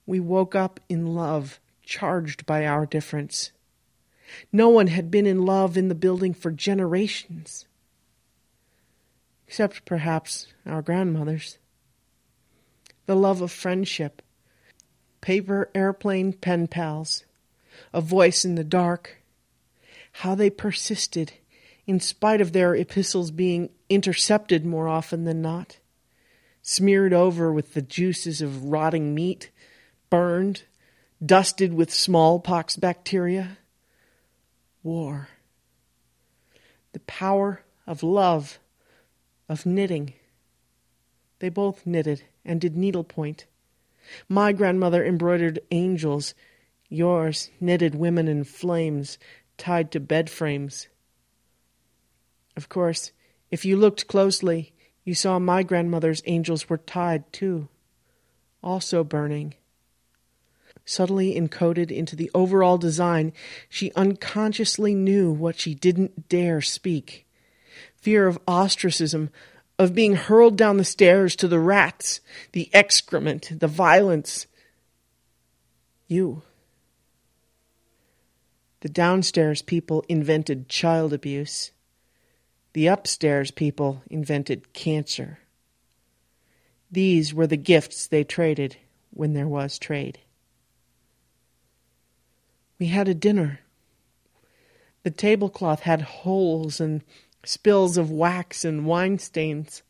We 0.07 0.21
woke 0.21 0.55
up 0.55 0.81
in 0.89 1.15
love, 1.15 1.61
charged 1.83 2.47
by 2.47 2.65
our 2.65 2.87
difference. 2.87 3.53
No 4.51 4.71
one 4.71 4.87
had 4.87 5.11
been 5.11 5.27
in 5.27 5.45
love 5.45 5.77
in 5.77 5.89
the 5.89 5.95
building 5.95 6.33
for 6.33 6.51
generations, 6.51 7.67
except 9.53 9.85
perhaps 9.85 10.47
our 10.65 10.81
grandmothers. 10.81 11.59
The 13.05 13.15
love 13.15 13.43
of 13.43 13.53
friendship, 13.53 14.23
paper 15.21 15.69
airplane 15.75 16.33
pen 16.33 16.69
pals, 16.69 17.25
a 17.93 18.01
voice 18.01 18.47
in 18.47 18.55
the 18.55 18.65
dark. 18.65 19.19
How 20.13 20.35
they 20.35 20.49
persisted, 20.49 21.35
in 21.87 22.01
spite 22.01 22.41
of 22.41 22.55
their 22.55 22.75
epistles 22.75 23.31
being 23.31 23.69
intercepted 23.91 24.65
more 24.65 24.89
often 24.89 25.25
than 25.25 25.43
not, 25.43 25.77
smeared 26.63 27.13
over 27.13 27.53
with 27.53 27.75
the 27.75 27.83
juices 27.83 28.41
of 28.41 28.65
rotting 28.65 29.15
meat, 29.15 29.51
burned, 30.09 30.63
dusted 31.23 31.75
with 31.75 31.93
smallpox 31.93 32.77
bacteria. 32.77 33.59
War. 34.83 35.29
The 36.95 37.01
power 37.01 37.61
of 37.87 38.03
love, 38.03 38.59
of 39.49 39.67
knitting. 39.67 40.15
They 41.39 41.49
both 41.49 41.87
knitted 41.87 42.25
and 42.45 42.61
did 42.61 42.77
needlepoint. 42.77 43.47
My 44.29 44.53
grandmother 44.53 45.05
embroidered 45.05 45.61
angels 45.71 46.35
Yours 46.93 47.49
knitted 47.59 47.95
women 47.95 48.29
in 48.29 48.45
flames 48.45 49.17
tied 49.57 49.91
to 49.93 49.99
bed 49.99 50.29
frames. 50.29 50.89
Of 52.55 52.69
course, 52.69 53.13
if 53.51 53.65
you 53.65 53.79
looked 53.79 54.09
closely, 54.09 54.75
you 55.03 55.15
saw 55.15 55.39
my 55.39 55.63
grandmother's 55.63 56.23
angels 56.27 56.69
were 56.69 56.77
tied 56.77 57.33
too, 57.33 57.69
also 58.63 59.03
burning. 59.03 59.55
Subtly 60.85 61.35
encoded 61.35 61.91
into 61.91 62.15
the 62.15 62.31
overall 62.35 62.77
design, 62.77 63.33
she 63.71 63.91
unconsciously 63.93 64.95
knew 64.95 65.33
what 65.33 65.59
she 65.59 65.75
didn't 65.75 66.29
dare 66.29 66.61
speak 66.61 67.27
fear 68.03 68.27
of 68.27 68.39
ostracism, 68.49 69.31
of 69.79 69.95
being 69.95 70.17
hurled 70.17 70.57
down 70.57 70.77
the 70.77 70.85
stairs 70.85 71.35
to 71.37 71.49
the 71.49 71.61
rats, 71.61 72.21
the 72.51 72.69
excrement, 72.75 73.59
the 73.59 73.69
violence. 73.69 74.47
You. 76.09 76.43
The 78.81 78.89
downstairs 78.89 79.63
people 79.63 80.05
invented 80.09 80.69
child 80.69 81.13
abuse. 81.13 81.71
The 82.73 82.89
upstairs 82.89 83.53
people 83.53 84.03
invented 84.11 84.73
cancer. 84.73 85.39
These 86.91 87.33
were 87.33 87.47
the 87.47 87.57
gifts 87.57 88.09
they 88.09 88.25
traded 88.25 88.77
when 89.11 89.33
there 89.33 89.49
was 89.49 89.79
trade. 89.79 90.19
We 92.81 92.87
had 92.87 93.07
a 93.07 93.15
dinner. 93.15 93.61
The 95.05 95.11
tablecloth 95.13 95.81
had 95.81 96.03
holes 96.03 96.81
and 96.81 97.05
spills 97.45 97.97
of 97.97 98.11
wax 98.11 98.65
and 98.65 98.87
wine 98.87 99.19
stains. 99.19 99.83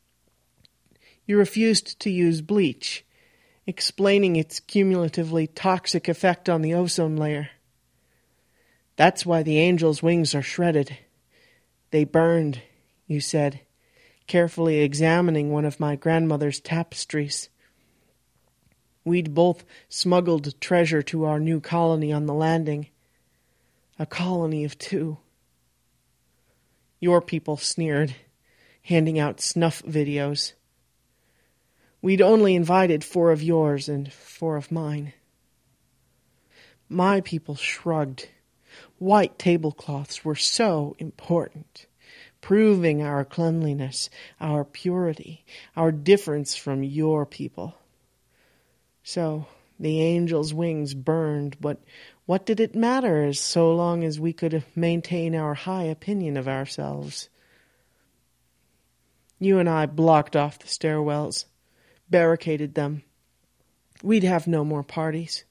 You 1.25 1.37
refused 1.37 1.99
to 1.99 2.09
use 2.09 2.41
bleach, 2.41 3.05
explaining 3.65 4.35
its 4.35 4.59
cumulatively 4.59 5.47
toxic 5.47 6.07
effect 6.07 6.49
on 6.49 6.61
the 6.61 6.73
ozone 6.73 7.15
layer. 7.15 7.49
That's 8.95 9.25
why 9.25 9.43
the 9.43 9.59
angel's 9.59 10.03
wings 10.03 10.35
are 10.35 10.41
shredded. 10.41 10.97
They 11.91 12.03
burned, 12.03 12.61
you 13.07 13.21
said, 13.21 13.61
carefully 14.27 14.79
examining 14.79 15.51
one 15.51 15.65
of 15.65 15.79
my 15.79 15.95
grandmother's 15.95 16.59
tapestries. 16.59 17.49
We'd 19.05 19.33
both 19.33 19.65
smuggled 19.89 20.59
treasure 20.61 21.01
to 21.03 21.25
our 21.25 21.39
new 21.39 21.59
colony 21.59 22.11
on 22.11 22.25
the 22.25 22.33
landing. 22.33 22.87
A 23.99 24.05
colony 24.05 24.63
of 24.63 24.77
two. 24.77 25.17
Your 27.03 27.19
people 27.19 27.57
sneered, 27.57 28.15
handing 28.83 29.19
out 29.19 29.41
snuff 29.41 29.83
videos. 29.83 30.53
We'd 32.01 32.21
only 32.21 32.55
invited 32.55 33.03
four 33.03 33.33
of 33.33 33.43
yours 33.43 33.89
and 33.89 34.09
four 34.13 34.55
of 34.55 34.71
mine. 34.71 35.11
My 36.87 37.19
people 37.19 37.55
shrugged 37.55 38.29
White 38.99 39.37
tablecloths 39.37 40.23
were 40.23 40.37
so 40.37 40.95
important, 40.97 41.87
proving 42.39 43.03
our 43.03 43.25
cleanliness, 43.25 44.09
our 44.39 44.63
purity, 44.63 45.43
our 45.75 45.91
difference 45.91 46.55
from 46.55 46.83
your 46.83 47.25
people. 47.25 47.75
So 49.03 49.45
the 49.77 49.99
angel's 50.15 50.53
wings 50.53 50.93
burned, 50.93 51.57
but 51.59 51.81
what 52.25 52.45
did 52.45 52.59
it 52.59 52.75
matter 52.75 53.23
as 53.23 53.39
so 53.39 53.75
long 53.75 54.03
as 54.03 54.19
we 54.19 54.31
could 54.31 54.63
maintain 54.75 55.35
our 55.35 55.53
high 55.53 55.83
opinion 55.83 56.37
of 56.37 56.47
ourselves? 56.47 57.29
You 59.39 59.59
and 59.59 59.67
I 59.67 59.87
blocked 59.87 60.35
off 60.35 60.59
the 60.59 60.67
stairwells, 60.67 61.45
barricaded 62.09 62.75
them. 62.75 63.03
We'd 64.01 64.23
have 64.23 64.47
no 64.47 64.63
more 64.63 64.83
parties. 64.83 65.43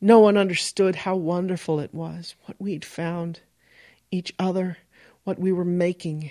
No 0.00 0.20
one 0.20 0.36
understood 0.36 0.94
how 0.94 1.16
wonderful 1.16 1.80
it 1.80 1.92
was, 1.92 2.36
what 2.44 2.60
we'd 2.60 2.84
found, 2.84 3.40
each 4.12 4.32
other, 4.38 4.78
what 5.24 5.40
we 5.40 5.50
were 5.50 5.64
making. 5.64 6.30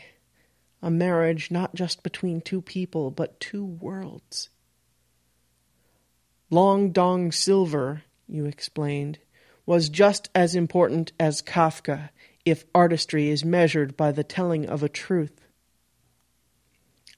A 0.81 0.89
marriage 0.89 1.51
not 1.51 1.75
just 1.75 2.01
between 2.01 2.39
two 2.39 2.61
people, 2.61 3.11
but 3.11 3.39
two 3.41 3.65
worlds. 3.65 4.49
Long 6.49 6.91
Dong 6.91 7.33
Silver, 7.33 8.03
you 8.27 8.45
explained, 8.45 9.19
was 9.65 9.89
just 9.89 10.29
as 10.33 10.55
important 10.55 11.11
as 11.19 11.41
Kafka 11.41 12.09
if 12.45 12.65
artistry 12.73 13.29
is 13.29 13.43
measured 13.43 13.97
by 13.97 14.11
the 14.11 14.23
telling 14.23 14.65
of 14.67 14.83
a 14.83 14.89
truth. 14.89 15.41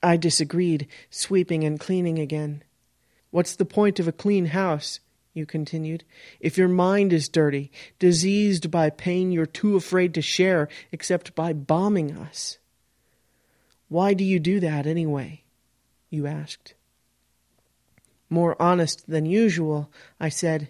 I 0.01 0.17
disagreed, 0.17 0.87
sweeping 1.09 1.63
and 1.63 1.79
cleaning 1.79 2.19
again. 2.19 2.63
What's 3.31 3.55
the 3.55 3.65
point 3.65 3.99
of 3.99 4.07
a 4.07 4.13
clean 4.13 4.47
house 4.47 4.99
you 5.33 5.45
continued. 5.45 6.03
If 6.39 6.57
your 6.57 6.67
mind 6.67 7.13
is 7.13 7.29
dirty, 7.29 7.71
diseased 7.97 8.69
by 8.69 8.89
pain 8.89 9.31
you're 9.31 9.45
too 9.45 9.75
afraid 9.75 10.13
to 10.13 10.21
share 10.21 10.67
except 10.91 11.35
by 11.35 11.53
bombing 11.53 12.15
us. 12.15 12.57
Why 13.87 14.13
do 14.13 14.23
you 14.23 14.39
do 14.39 14.59
that 14.59 14.85
anyway? 14.85 15.43
You 16.09 16.27
asked. 16.27 16.73
More 18.29 18.61
honest 18.61 19.09
than 19.09 19.25
usual, 19.25 19.91
I 20.19 20.29
said, 20.29 20.69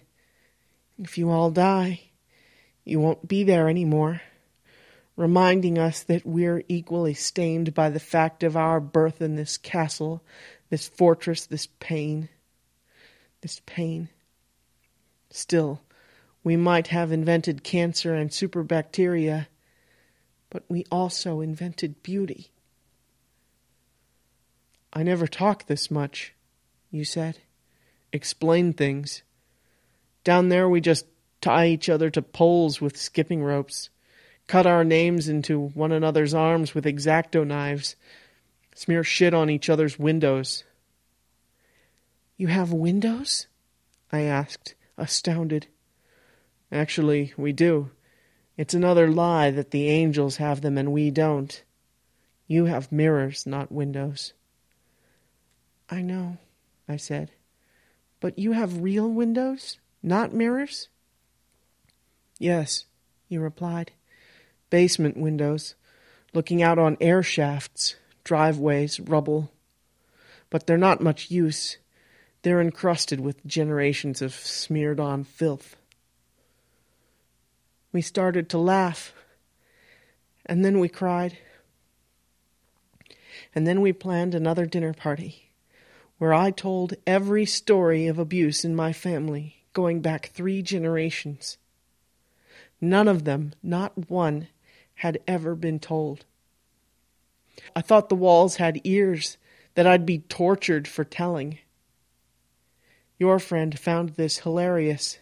If 1.02 1.16
you 1.16 1.30
all 1.30 1.50
die, 1.50 2.02
you 2.84 3.00
won't 3.00 3.26
be 3.26 3.42
there 3.42 3.68
any 3.68 3.86
more, 3.86 4.20
reminding 5.16 5.78
us 5.78 6.02
that 6.02 6.26
we're 6.26 6.62
equally 6.68 7.14
stained 7.14 7.72
by 7.72 7.88
the 7.88 7.98
fact 7.98 8.42
of 8.42 8.54
our 8.54 8.80
birth 8.80 9.22
in 9.22 9.34
this 9.34 9.56
castle, 9.56 10.22
this 10.68 10.86
fortress, 10.86 11.46
this 11.46 11.68
pain, 11.78 12.28
this 13.40 13.62
pain. 13.64 14.10
Still, 15.30 15.80
we 16.44 16.54
might 16.56 16.88
have 16.88 17.12
invented 17.12 17.64
cancer 17.64 18.14
and 18.14 18.28
superbacteria, 18.28 19.46
but 20.50 20.64
we 20.68 20.84
also 20.90 21.40
invented 21.40 22.02
beauty. 22.02 22.50
I 24.92 25.02
never 25.02 25.26
talk 25.26 25.66
this 25.66 25.90
much, 25.90 26.34
you 26.90 27.04
said. 27.04 27.38
Explain 28.12 28.74
things. 28.74 29.22
Down 30.24 30.48
there 30.48 30.68
we 30.68 30.80
just 30.80 31.06
tie 31.40 31.68
each 31.68 31.88
other 31.88 32.10
to 32.10 32.22
poles 32.22 32.80
with 32.80 32.96
skipping 32.96 33.42
ropes, 33.42 33.88
cut 34.46 34.66
our 34.66 34.84
names 34.84 35.28
into 35.28 35.68
one 35.68 35.92
another's 35.92 36.34
arms 36.34 36.74
with 36.74 36.84
exacto 36.84 37.46
knives, 37.46 37.96
smear 38.74 39.02
shit 39.02 39.32
on 39.32 39.50
each 39.50 39.70
other's 39.70 39.98
windows. 39.98 40.64
You 42.36 42.48
have 42.48 42.72
windows? 42.72 43.46
I 44.12 44.20
asked, 44.22 44.74
astounded. 44.96 45.66
Actually, 46.72 47.32
we 47.36 47.52
do. 47.52 47.90
It's 48.56 48.74
another 48.74 49.10
lie 49.10 49.50
that 49.50 49.70
the 49.70 49.88
angels 49.88 50.36
have 50.36 50.60
them 50.60 50.76
and 50.76 50.92
we 50.92 51.10
don't. 51.10 51.62
You 52.46 52.66
have 52.66 52.92
mirrors, 52.92 53.46
not 53.46 53.72
windows. 53.72 54.32
I 55.88 56.02
know, 56.02 56.38
I 56.88 56.96
said. 56.96 57.30
But 58.20 58.38
you 58.38 58.52
have 58.52 58.82
real 58.82 59.10
windows, 59.10 59.78
not 60.02 60.32
mirrors? 60.32 60.88
Yes, 62.38 62.86
he 63.28 63.36
replied. 63.38 63.92
Basement 64.70 65.16
windows, 65.16 65.74
looking 66.32 66.62
out 66.62 66.78
on 66.78 66.96
air 67.00 67.22
shafts, 67.22 67.96
driveways, 68.24 68.98
rubble. 69.00 69.52
But 70.48 70.66
they're 70.66 70.78
not 70.78 71.02
much 71.02 71.30
use. 71.30 71.76
They're 72.42 72.60
encrusted 72.60 73.20
with 73.20 73.44
generations 73.46 74.22
of 74.22 74.34
smeared 74.34 74.98
on 74.98 75.24
filth. 75.24 75.76
We 77.92 78.00
started 78.00 78.48
to 78.50 78.58
laugh, 78.58 79.12
and 80.46 80.64
then 80.64 80.78
we 80.78 80.88
cried. 80.88 81.36
And 83.54 83.66
then 83.66 83.80
we 83.80 83.92
planned 83.92 84.34
another 84.34 84.64
dinner 84.64 84.94
party, 84.94 85.50
where 86.18 86.32
I 86.32 86.50
told 86.50 86.94
every 87.06 87.44
story 87.44 88.06
of 88.06 88.18
abuse 88.18 88.64
in 88.64 88.76
my 88.76 88.92
family, 88.92 89.59
going 89.72 90.00
back 90.00 90.26
three 90.26 90.62
generations. 90.62 91.58
None 92.80 93.08
of 93.08 93.24
them, 93.24 93.52
not 93.62 94.10
one, 94.10 94.48
had 94.94 95.18
ever 95.26 95.54
been 95.54 95.78
told. 95.78 96.24
I 97.74 97.80
thought 97.80 98.08
the 98.08 98.14
walls 98.14 98.56
had 98.56 98.80
ears, 98.84 99.36
that 99.74 99.86
I'd 99.86 100.06
be 100.06 100.18
tortured 100.18 100.88
for 100.88 101.04
telling. 101.04 101.58
Your 103.18 103.38
friend 103.38 103.78
found 103.78 104.10
this 104.10 104.38
hilarious. 104.38 105.18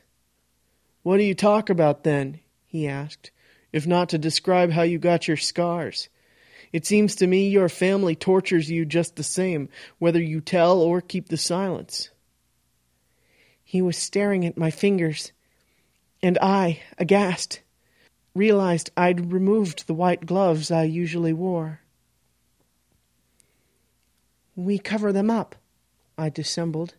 What 1.02 1.18
do 1.18 1.24
you 1.24 1.34
talk 1.34 1.68
about 1.70 2.04
then? 2.04 2.40
he 2.66 2.86
asked, 2.86 3.30
if 3.72 3.86
not 3.86 4.08
to 4.10 4.18
describe 4.18 4.70
how 4.70 4.82
you 4.82 4.98
got 4.98 5.28
your 5.28 5.36
scars. 5.36 6.08
It 6.72 6.86
seems 6.86 7.14
to 7.16 7.26
me 7.26 7.48
your 7.48 7.68
family 7.68 8.14
tortures 8.14 8.70
you 8.70 8.84
just 8.84 9.16
the 9.16 9.22
same, 9.22 9.68
whether 9.98 10.20
you 10.20 10.40
tell 10.40 10.80
or 10.80 11.00
keep 11.00 11.28
the 11.28 11.36
silence. 11.36 12.10
He 13.68 13.82
was 13.82 13.98
staring 13.98 14.46
at 14.46 14.56
my 14.56 14.70
fingers, 14.70 15.32
and 16.22 16.38
I, 16.40 16.80
aghast, 16.96 17.60
realized 18.34 18.90
I'd 18.96 19.30
removed 19.30 19.86
the 19.86 19.92
white 19.92 20.24
gloves 20.24 20.70
I 20.70 20.84
usually 20.84 21.34
wore. 21.34 21.80
We 24.56 24.78
cover 24.78 25.12
them 25.12 25.30
up, 25.30 25.54
I 26.16 26.30
dissembled, 26.30 26.94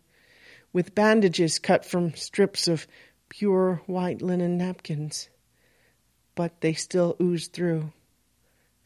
with 0.72 0.94
bandages 0.94 1.58
cut 1.58 1.84
from 1.84 2.14
strips 2.14 2.68
of 2.68 2.86
pure 3.28 3.82
white 3.86 4.22
linen 4.22 4.56
napkins 4.56 5.28
but 6.34 6.60
they 6.60 6.72
still 6.72 7.16
ooze 7.20 7.48
through, 7.48 7.92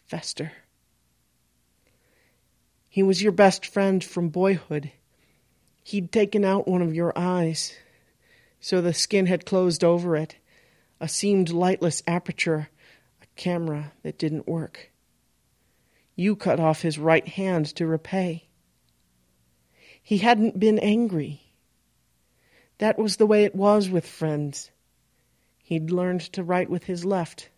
fester. 0.06 0.50
He 2.88 3.02
was 3.02 3.22
your 3.22 3.30
best 3.32 3.66
friend 3.66 4.02
from 4.02 4.28
boyhood. 4.28 4.90
He'd 5.84 6.10
taken 6.10 6.46
out 6.46 6.66
one 6.66 6.80
of 6.80 6.94
your 6.94 7.12
eyes, 7.14 7.74
so 8.58 8.80
the 8.80 8.94
skin 8.94 9.26
had 9.26 9.44
closed 9.44 9.84
over 9.84 10.16
it, 10.16 10.36
a 10.98 11.08
seamed 11.08 11.50
lightless 11.50 12.02
aperture, 12.06 12.70
a 13.20 13.26
camera 13.36 13.92
that 14.02 14.16
didn't 14.16 14.48
work. 14.48 14.90
You 16.16 16.36
cut 16.36 16.58
off 16.58 16.80
his 16.80 16.98
right 16.98 17.28
hand 17.28 17.66
to 17.76 17.86
repay. 17.86 18.48
He 20.02 20.18
hadn't 20.18 20.58
been 20.58 20.78
angry. 20.78 21.52
That 22.78 22.98
was 22.98 23.16
the 23.16 23.26
way 23.26 23.44
it 23.44 23.54
was 23.54 23.90
with 23.90 24.06
friends. 24.06 24.70
He'd 25.58 25.90
learned 25.90 26.22
to 26.32 26.42
write 26.42 26.70
with 26.70 26.84
his 26.84 27.04
left. 27.04 27.50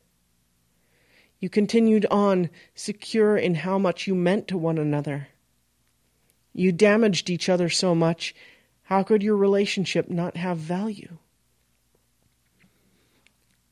You 1.38 1.48
continued 1.48 2.06
on, 2.06 2.50
secure 2.74 3.36
in 3.36 3.54
how 3.54 3.78
much 3.78 4.08
you 4.08 4.16
meant 4.16 4.48
to 4.48 4.58
one 4.58 4.78
another. 4.78 5.28
You 6.58 6.72
damaged 6.72 7.28
each 7.28 7.50
other 7.50 7.68
so 7.68 7.94
much, 7.94 8.34
how 8.84 9.02
could 9.02 9.22
your 9.22 9.36
relationship 9.36 10.08
not 10.08 10.38
have 10.38 10.56
value? 10.56 11.18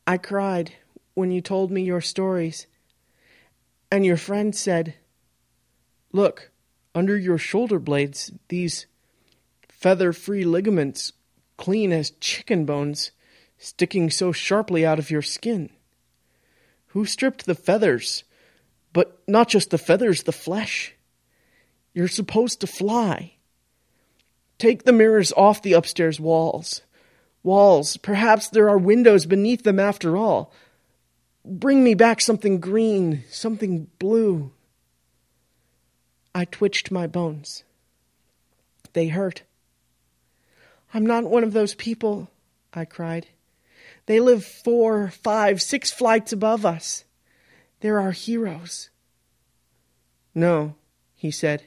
I 0.07 0.19
cried 0.19 0.75
when 1.15 1.31
you 1.31 1.41
told 1.41 1.71
me 1.71 1.83
your 1.83 2.03
stories, 2.03 2.67
and 3.91 4.05
your 4.05 4.19
friend 4.19 4.55
said, 4.55 4.97
Look, 6.13 6.51
under 6.95 7.17
your 7.17 7.39
shoulder 7.39 7.79
blades, 7.79 8.31
these 8.49 8.85
feather 9.67 10.13
free 10.13 10.45
ligaments, 10.45 11.15
clean 11.57 11.91
as 11.91 12.11
chicken 12.21 12.67
bones 12.67 13.13
sticking 13.57 14.11
so 14.11 14.31
sharply 14.31 14.85
out 14.85 14.99
of 14.99 15.11
your 15.11 15.23
skin? 15.23 15.71
Who 16.89 17.07
stripped 17.07 17.47
the 17.47 17.55
feathers? 17.55 18.25
But 18.93 19.23
not 19.27 19.49
just 19.49 19.71
the 19.71 19.79
feathers, 19.79 20.25
the 20.25 20.33
flesh. 20.33 20.94
You're 21.95 22.09
supposed 22.09 22.61
to 22.61 22.67
fly. 22.67 23.35
Take 24.59 24.83
the 24.83 24.93
mirrors 24.93 25.33
off 25.37 25.63
the 25.63 25.73
upstairs 25.73 26.21
walls. 26.21 26.83
Walls, 27.43 27.97
perhaps 27.97 28.49
there 28.49 28.69
are 28.69 28.79
windows 28.79 29.27
beneath 29.27 29.63
them 29.63 29.79
after 29.79 30.17
all. 30.17 30.53
Bring 31.45 31.85
me 31.85 31.95
back 31.95 32.21
something 32.21 32.59
green, 32.59 33.25
something 33.31 33.89
blue. 33.99 34.53
I 36.35 36.47
twitched 36.47 36.91
my 36.91 37.07
bones. 37.07 37.65
They 38.93 39.09
hurt. 39.09 39.43
I'm 40.93 41.05
not 41.05 41.25
one 41.25 41.45
of 41.45 41.53
those 41.53 41.75
people, 41.75 42.31
I 42.73 42.85
cried. 42.85 43.27
They 44.07 44.21
live 44.21 44.45
four, 44.45 45.11
five, 45.11 45.61
six 45.61 45.91
flights 45.91 46.33
above 46.33 46.65
us. 46.65 47.05
They're 47.81 48.01
our 48.01 48.13
heroes. 48.13 48.91
No, 50.35 50.77
he 51.15 51.31
said. 51.31 51.65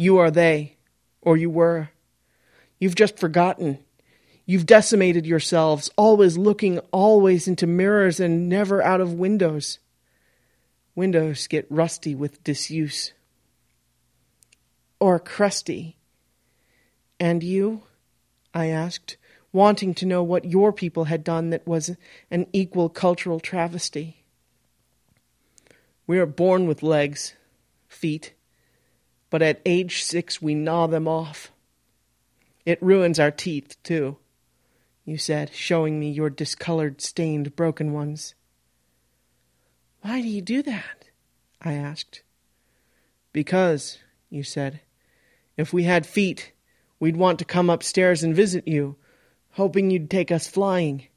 You 0.00 0.18
are 0.18 0.30
they, 0.30 0.76
or 1.20 1.36
you 1.36 1.50
were. 1.50 1.90
You've 2.78 2.94
just 2.94 3.18
forgotten. 3.18 3.80
You've 4.46 4.64
decimated 4.64 5.26
yourselves, 5.26 5.90
always 5.96 6.38
looking 6.38 6.78
always 6.92 7.48
into 7.48 7.66
mirrors 7.66 8.20
and 8.20 8.48
never 8.48 8.80
out 8.80 9.00
of 9.00 9.12
windows. 9.12 9.80
Windows 10.94 11.48
get 11.48 11.66
rusty 11.68 12.14
with 12.14 12.44
disuse. 12.44 13.12
Or 15.00 15.18
crusty. 15.18 15.96
And 17.18 17.42
you? 17.42 17.82
I 18.54 18.66
asked, 18.66 19.16
wanting 19.52 19.94
to 19.94 20.06
know 20.06 20.22
what 20.22 20.44
your 20.44 20.72
people 20.72 21.04
had 21.06 21.24
done 21.24 21.50
that 21.50 21.66
was 21.66 21.96
an 22.30 22.46
equal 22.52 22.88
cultural 22.88 23.40
travesty. 23.40 24.24
We 26.06 26.20
are 26.20 26.26
born 26.26 26.68
with 26.68 26.84
legs, 26.84 27.34
feet, 27.88 28.32
but 29.30 29.42
at 29.42 29.60
age 29.66 30.02
six 30.02 30.40
we 30.40 30.54
gnaw 30.54 30.86
them 30.86 31.08
off. 31.08 31.52
It 32.64 32.82
ruins 32.82 33.18
our 33.18 33.30
teeth, 33.30 33.76
too, 33.82 34.18
you 35.04 35.16
said, 35.16 35.50
showing 35.54 35.98
me 35.98 36.10
your 36.10 36.30
discolored, 36.30 37.00
stained, 37.00 37.56
broken 37.56 37.92
ones. 37.92 38.34
Why 40.02 40.20
do 40.20 40.28
you 40.28 40.42
do 40.42 40.62
that? 40.62 41.08
I 41.62 41.72
asked. 41.72 42.22
Because, 43.32 43.98
you 44.30 44.42
said, 44.42 44.80
if 45.56 45.72
we 45.72 45.84
had 45.84 46.06
feet, 46.06 46.52
we'd 47.00 47.16
want 47.16 47.38
to 47.38 47.44
come 47.44 47.70
upstairs 47.70 48.22
and 48.22 48.34
visit 48.34 48.68
you 48.68 48.96
hoping 49.58 49.90
you'd 49.90 50.08
take 50.08 50.30
us 50.30 50.46
flying. 50.46 51.08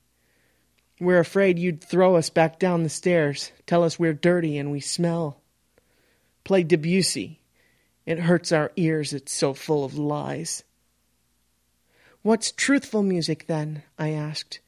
We're 0.99 1.19
afraid 1.19 1.59
you'd 1.59 1.83
throw 1.83 2.15
us 2.15 2.31
back 2.31 2.57
down 2.57 2.81
the 2.81 2.89
stairs, 2.89 3.51
tell 3.67 3.83
us 3.83 3.99
we're 3.99 4.13
dirty 4.13 4.57
and 4.57 4.71
we 4.71 4.79
smell. 4.79 5.41
Play 6.43 6.63
Debussy. 6.63 7.40
It 8.11 8.19
hurts 8.19 8.51
our 8.51 8.73
ears, 8.75 9.13
it's 9.13 9.31
so 9.31 9.53
full 9.53 9.85
of 9.85 9.97
lies. 9.97 10.65
What's 12.23 12.51
truthful 12.51 13.03
music 13.03 13.47
then? 13.47 13.83
I 13.97 14.09
asked, 14.09 14.59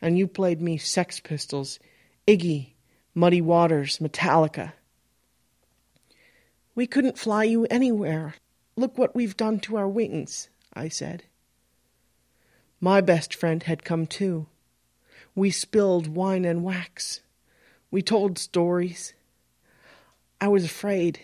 and 0.00 0.16
you 0.16 0.28
played 0.28 0.62
me 0.62 0.76
Sex 0.78 1.18
Pistols, 1.18 1.80
Iggy, 2.28 2.74
Muddy 3.12 3.40
Waters, 3.40 3.98
Metallica. 3.98 4.74
We 6.76 6.86
couldn't 6.86 7.18
fly 7.18 7.42
you 7.42 7.66
anywhere. 7.68 8.36
Look 8.76 8.96
what 8.96 9.16
we've 9.16 9.36
done 9.36 9.58
to 9.62 9.78
our 9.78 9.88
wings, 9.88 10.48
I 10.72 10.86
said. 10.86 11.24
My 12.80 13.00
best 13.00 13.34
friend 13.34 13.64
had 13.64 13.82
come 13.84 14.06
too. 14.06 14.46
We 15.34 15.50
spilled 15.50 16.06
wine 16.06 16.44
and 16.44 16.62
wax. 16.62 17.20
We 17.90 18.00
told 18.00 18.38
stories. 18.38 19.12
I 20.40 20.46
was 20.46 20.64
afraid, 20.64 21.18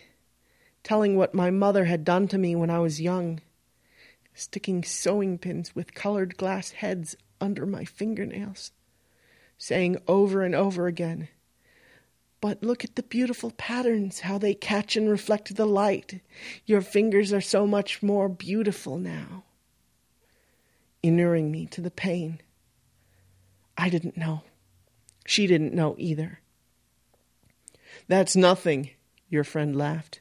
telling 0.88 1.18
what 1.18 1.34
my 1.34 1.50
mother 1.50 1.84
had 1.84 2.02
done 2.02 2.26
to 2.26 2.38
me 2.38 2.56
when 2.56 2.70
I 2.70 2.78
was 2.78 2.98
young, 2.98 3.42
sticking 4.32 4.82
sewing 4.82 5.36
pins 5.36 5.74
with 5.74 5.92
colored 5.92 6.38
glass 6.38 6.70
heads 6.70 7.14
under 7.42 7.66
my 7.66 7.84
fingernails, 7.84 8.72
saying 9.58 9.98
over 10.08 10.42
and 10.42 10.54
over 10.54 10.86
again, 10.86 11.28
But 12.40 12.62
look 12.62 12.84
at 12.84 12.96
the 12.96 13.02
beautiful 13.02 13.50
patterns, 13.50 14.20
how 14.20 14.38
they 14.38 14.54
catch 14.54 14.96
and 14.96 15.10
reflect 15.10 15.56
the 15.56 15.66
light. 15.66 16.22
Your 16.64 16.80
fingers 16.80 17.34
are 17.34 17.42
so 17.42 17.66
much 17.66 18.02
more 18.02 18.30
beautiful 18.30 18.96
now, 18.96 19.44
inuring 21.02 21.52
me 21.52 21.66
to 21.66 21.82
the 21.82 21.90
pain. 21.90 22.40
I 23.76 23.90
didn't 23.90 24.16
know. 24.16 24.40
She 25.26 25.46
didn't 25.46 25.74
know 25.74 25.96
either. 25.98 26.40
That's 28.06 28.34
nothing, 28.34 28.88
your 29.28 29.44
friend 29.44 29.76
laughed. 29.76 30.20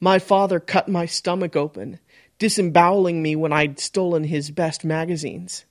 My 0.00 0.18
father 0.18 0.60
cut 0.60 0.88
my 0.88 1.06
stomach 1.06 1.56
open, 1.56 1.98
disemboweling 2.38 3.22
me 3.22 3.34
when 3.34 3.52
I'd 3.52 3.80
stolen 3.80 4.24
his 4.24 4.50
best 4.50 4.84
magazines. 4.84 5.64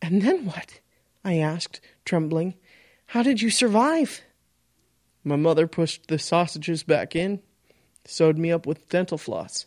And 0.00 0.22
then 0.22 0.46
what? 0.46 0.80
I 1.24 1.38
asked, 1.38 1.80
trembling. 2.04 2.54
How 3.06 3.22
did 3.22 3.42
you 3.42 3.50
survive? 3.50 4.22
My 5.24 5.36
mother 5.36 5.66
pushed 5.66 6.06
the 6.06 6.20
sausages 6.20 6.84
back 6.84 7.16
in, 7.16 7.40
sewed 8.04 8.38
me 8.38 8.52
up 8.52 8.66
with 8.66 8.88
dental 8.88 9.18
floss. 9.18 9.66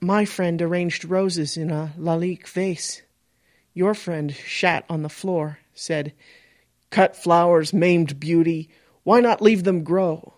My 0.00 0.24
friend 0.24 0.62
arranged 0.62 1.04
roses 1.04 1.58
in 1.58 1.70
a 1.70 1.92
lalique 1.98 2.48
vase. 2.48 3.02
Your 3.74 3.92
friend 3.92 4.34
shat 4.34 4.86
on 4.88 5.02
the 5.02 5.10
floor, 5.10 5.58
said, 5.74 6.14
Cut 6.88 7.14
flowers, 7.14 7.74
maimed 7.74 8.18
beauty. 8.18 8.70
Why 9.02 9.20
not 9.20 9.42
leave 9.42 9.64
them 9.64 9.82
grow? 9.82 10.34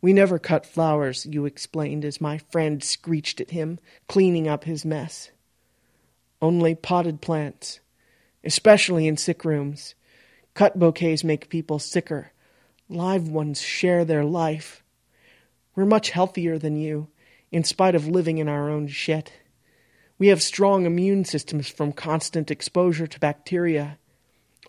We 0.00 0.12
never 0.12 0.38
cut 0.38 0.64
flowers, 0.64 1.26
you 1.26 1.44
explained 1.44 2.04
as 2.04 2.20
my 2.20 2.38
friend 2.38 2.82
screeched 2.82 3.40
at 3.40 3.50
him, 3.50 3.78
cleaning 4.06 4.46
up 4.46 4.64
his 4.64 4.84
mess. 4.84 5.30
Only 6.40 6.74
potted 6.74 7.20
plants, 7.20 7.80
especially 8.44 9.08
in 9.08 9.16
sick 9.16 9.44
rooms. 9.44 9.94
Cut 10.54 10.78
bouquets 10.78 11.24
make 11.24 11.48
people 11.48 11.78
sicker. 11.78 12.32
Live 12.88 13.28
ones 13.28 13.60
share 13.60 14.04
their 14.04 14.24
life. 14.24 14.84
We're 15.74 15.84
much 15.84 16.10
healthier 16.10 16.58
than 16.58 16.76
you, 16.76 17.08
in 17.50 17.64
spite 17.64 17.94
of 17.94 18.06
living 18.06 18.38
in 18.38 18.48
our 18.48 18.70
own 18.70 18.86
shit. 18.88 19.32
We 20.18 20.28
have 20.28 20.42
strong 20.42 20.86
immune 20.86 21.24
systems 21.24 21.68
from 21.68 21.92
constant 21.92 22.50
exposure 22.50 23.06
to 23.06 23.20
bacteria. 23.20 23.98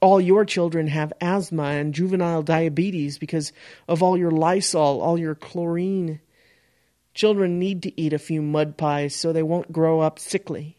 All 0.01 0.21
your 0.21 0.45
children 0.45 0.87
have 0.87 1.11
asthma 1.19 1.63
and 1.63 1.93
juvenile 1.93 2.41
diabetes 2.41 3.17
because 3.17 3.51
of 3.87 4.01
all 4.01 4.17
your 4.17 4.31
Lysol, 4.31 5.01
all 5.01 5.17
your 5.17 5.35
chlorine. 5.35 6.21
Children 7.13 7.59
need 7.59 7.83
to 7.83 7.99
eat 7.99 8.13
a 8.13 8.19
few 8.19 8.41
mud 8.41 8.77
pies 8.77 9.13
so 9.13 9.33
they 9.33 9.43
won't 9.43 9.73
grow 9.73 9.99
up 9.99 10.19
sickly. 10.19 10.77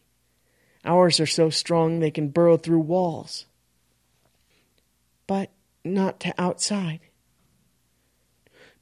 Ours 0.84 1.20
are 1.20 1.26
so 1.26 1.50
strong 1.50 2.00
they 2.00 2.10
can 2.10 2.28
burrow 2.28 2.56
through 2.56 2.80
walls. 2.80 3.44
But 5.26 5.50
not 5.84 6.20
to 6.20 6.34
outside. 6.38 7.00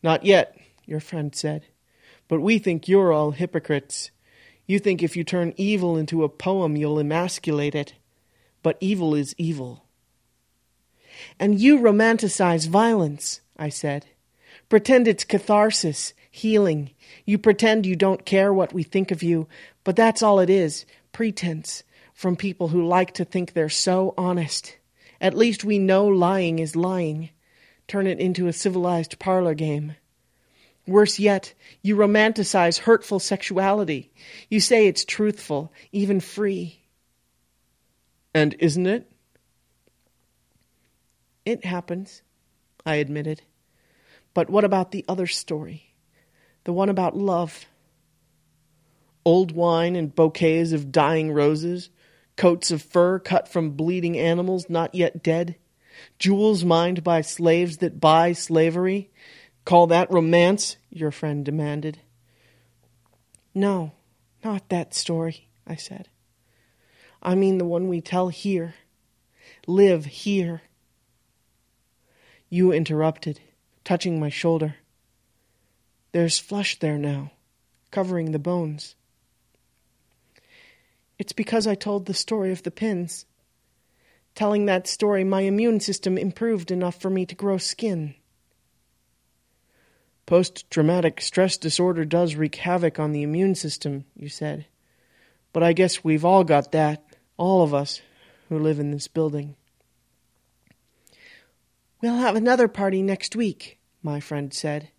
Not 0.03 0.25
yet, 0.25 0.57
your 0.87 1.01
friend 1.01 1.35
said. 1.35 1.65
But 2.29 2.41
we 2.41 2.59
think 2.59 2.87
you're 2.87 3.13
all 3.13 3.33
hypocrites. 3.33 4.11
You 4.67 4.79
think 4.79 5.03
if 5.03 5.17
you 5.17 5.25
turn 5.25 5.55
evil 5.57 5.97
into 5.97 6.23
a 6.23 6.29
poem, 6.29 6.77
you'll 6.77 7.01
emasculate 7.01 7.75
it. 7.75 7.95
But 8.63 8.77
evil 8.81 9.15
is 9.15 9.35
evil. 9.39 9.88
And 11.39 11.61
you 11.61 11.79
romanticize 11.79 12.69
violence, 12.69 13.41
I 13.57 13.69
said. 13.69 14.07
Pretend 14.69 15.09
it's 15.09 15.25
catharsis, 15.25 16.13
healing. 16.31 16.91
You 17.25 17.39
pretend 17.39 17.87
you 17.87 17.97
don't 17.97 18.25
care 18.25 18.53
what 18.53 18.73
we 18.73 18.83
think 18.83 19.11
of 19.11 19.23
you, 19.23 19.49
but 19.85 19.97
that's 19.97 20.23
all 20.23 20.41
it 20.41 20.51
is 20.51 20.85
pretense 21.13 21.83
from 22.15 22.37
people 22.37 22.69
who 22.69 22.87
like 22.87 23.13
to 23.15 23.25
think 23.25 23.53
they're 23.53 23.69
so 23.69 24.15
honest. 24.19 24.77
At 25.21 25.37
least 25.37 25.65
we 25.65 25.79
know 25.79 26.07
lying 26.07 26.59
is 26.59 26.77
lying. 26.77 27.31
Turn 27.87 28.07
it 28.07 28.21
into 28.21 28.47
a 28.47 28.53
civilized 28.53 29.19
parlor 29.19 29.55
game. 29.55 29.97
Worse 30.87 31.19
yet, 31.19 31.55
you 31.83 31.97
romanticize 31.97 32.79
hurtful 32.79 33.19
sexuality. 33.19 34.11
You 34.49 34.61
say 34.61 34.87
it's 34.87 35.05
truthful, 35.05 35.73
even 35.93 36.21
free. 36.21 36.83
And 38.35 38.55
isn't 38.59 38.87
it? 38.87 39.11
It 41.49 41.65
happens, 41.65 42.21
I 42.85 42.97
admitted. 42.97 43.41
But 44.35 44.51
what 44.51 44.65
about 44.65 44.91
the 44.91 45.03
other 45.09 45.27
story? 45.27 45.95
The 46.65 46.75
one 46.75 46.91
about 46.91 47.17
love? 47.17 47.65
Old 49.25 49.53
wine 49.53 49.97
and 49.97 50.15
bouquets 50.15 50.73
of 50.73 50.93
dying 50.93 51.33
roses, 51.33 51.89
coats 52.37 52.71
of 52.71 52.83
fur 52.83 53.19
cut 53.19 53.49
from 53.49 53.71
bleeding 53.71 54.19
animals 54.19 54.69
not 54.69 54.95
yet 54.95 55.23
dead, 55.23 55.57
jewels 56.19 56.67
mined 56.67 57.03
by 57.03 57.23
slaves 57.23 57.79
that 57.79 57.99
buy 57.99 58.33
slavery, 58.33 59.11
Call 59.65 59.87
that 59.87 60.11
romance? 60.11 60.77
your 60.91 61.11
friend 61.11 61.47
demanded. 61.47 61.99
No, 63.55 63.93
not 64.45 64.69
that 64.69 64.93
story, 64.93 65.49
I 65.67 65.77
said. 65.77 66.11
I 67.23 67.35
mean 67.35 67.57
the 67.57 67.65
one 67.65 67.89
we 67.89 68.03
tell 68.03 68.29
here. 68.29 68.75
Live 69.67 70.05
here. 70.05 70.61
You 72.51 72.73
interrupted, 72.73 73.41
touching 73.85 74.19
my 74.19 74.31
shoulder. 74.31 74.77
There's 76.13 76.39
flesh 76.39 76.79
there 76.79 76.99
now, 76.99 77.33
covering 77.91 78.33
the 78.33 78.39
bones. 78.39 78.95
It's 81.19 81.33
because 81.33 81.67
I 81.67 81.75
told 81.75 82.07
the 82.07 82.15
story 82.15 82.53
of 82.53 82.63
the 82.63 82.71
pins. 82.71 83.27
Telling 84.35 84.67
that 84.67 84.87
story, 84.87 85.25
my 85.25 85.43
immune 85.43 85.81
system 85.81 86.17
improved 86.17 86.71
enough 86.71 87.01
for 87.01 87.11
me 87.11 87.27
to 87.27 87.35
grow 87.35 87.59
skin. 87.59 88.15
Post 90.27 90.71
traumatic 90.71 91.21
stress 91.21 91.57
disorder 91.57 92.05
does 92.05 92.35
wreak 92.35 92.55
havoc 92.55 92.99
on 92.99 93.13
the 93.13 93.23
immune 93.23 93.55
system, 93.55 94.05
you 94.15 94.29
said. 94.29 94.67
But 95.53 95.63
I 95.63 95.73
guess 95.73 96.05
we've 96.05 96.25
all 96.25 96.45
got 96.45 96.73
that, 96.73 97.03
all 97.37 97.63
of 97.63 97.75
us 97.75 98.01
who 98.49 98.59
live 98.59 98.79
in 98.79 98.91
this 98.91 99.09
building. 99.09 99.57
We'll 102.01 102.17
have 102.17 102.37
another 102.37 102.69
party 102.69 103.03
next 103.03 103.35
week, 103.35 103.79
my 104.03 104.21
friend 104.21 104.55
said. 104.55 104.91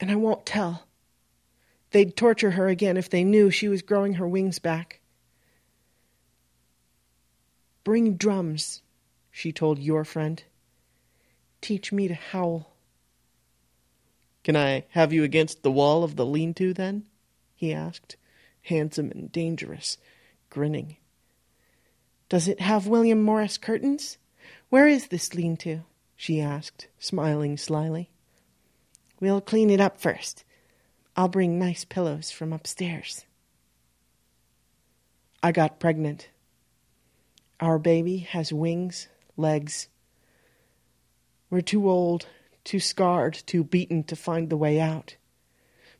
And 0.00 0.10
I 0.10 0.16
won't 0.16 0.46
tell. 0.46 0.86
They'd 1.90 2.16
torture 2.16 2.52
her 2.52 2.68
again 2.68 2.96
if 2.96 3.10
they 3.10 3.22
knew 3.22 3.50
she 3.50 3.68
was 3.68 3.82
growing 3.82 4.14
her 4.14 4.26
wings 4.26 4.58
back. 4.58 5.00
Bring 7.84 8.16
drums, 8.16 8.82
she 9.30 9.52
told 9.52 9.78
your 9.78 10.04
friend. 10.04 10.42
Teach 11.60 11.92
me 11.92 12.08
to 12.08 12.14
howl. 12.14 12.74
Can 14.42 14.56
I 14.56 14.84
have 14.90 15.12
you 15.12 15.22
against 15.22 15.62
the 15.62 15.70
wall 15.70 16.02
of 16.02 16.16
the 16.16 16.26
lean 16.26 16.54
to, 16.54 16.72
then? 16.72 17.04
he 17.54 17.72
asked, 17.72 18.16
handsome 18.62 19.10
and 19.10 19.30
dangerous, 19.30 19.98
grinning. 20.50 20.96
Does 22.28 22.48
it 22.48 22.60
have 22.60 22.86
William 22.86 23.22
Morris 23.22 23.58
curtains? 23.58 24.18
Where 24.70 24.86
is 24.86 25.08
this 25.08 25.34
lean 25.34 25.56
to? 25.58 25.82
she 26.16 26.40
asked, 26.40 26.88
smiling 26.98 27.56
slyly. 27.56 28.10
We'll 29.20 29.40
clean 29.40 29.70
it 29.70 29.80
up 29.80 30.00
first. 30.00 30.44
I'll 31.16 31.28
bring 31.28 31.58
nice 31.58 31.84
pillows 31.84 32.30
from 32.30 32.52
upstairs. 32.52 33.24
I 35.42 35.52
got 35.52 35.80
pregnant. 35.80 36.28
Our 37.60 37.78
baby 37.78 38.18
has 38.18 38.52
wings, 38.52 39.08
legs. 39.36 39.88
We're 41.50 41.60
too 41.60 41.88
old 41.88 42.26
too 42.64 42.80
scarred, 42.80 43.34
too 43.46 43.62
beaten 43.62 44.02
to 44.04 44.16
find 44.16 44.48
the 44.48 44.56
way 44.56 44.80
out. 44.80 45.16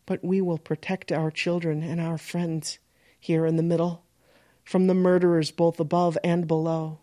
But 0.07 0.25
we 0.25 0.41
will 0.41 0.59
protect 0.59 1.13
our 1.13 1.31
children 1.31 1.83
and 1.83 2.01
our 2.01 2.19
friends 2.19 2.79
here 3.21 3.47
in 3.47 3.57
the 3.57 3.63
middle 3.63 4.03
from 4.65 4.87
the 4.87 4.95
murderers 4.95 5.51
both 5.51 5.79
above 5.79 6.17
and 6.25 6.47
below. 6.49 7.01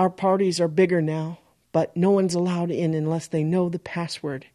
Our 0.00 0.08
parties 0.08 0.60
are 0.60 0.68
bigger 0.68 1.02
now, 1.02 1.40
but 1.72 1.94
no 1.94 2.10
one's 2.10 2.32
allowed 2.32 2.70
in 2.70 2.94
unless 2.94 3.26
they 3.26 3.44
know 3.44 3.68
the 3.68 3.78
password, 3.78 4.46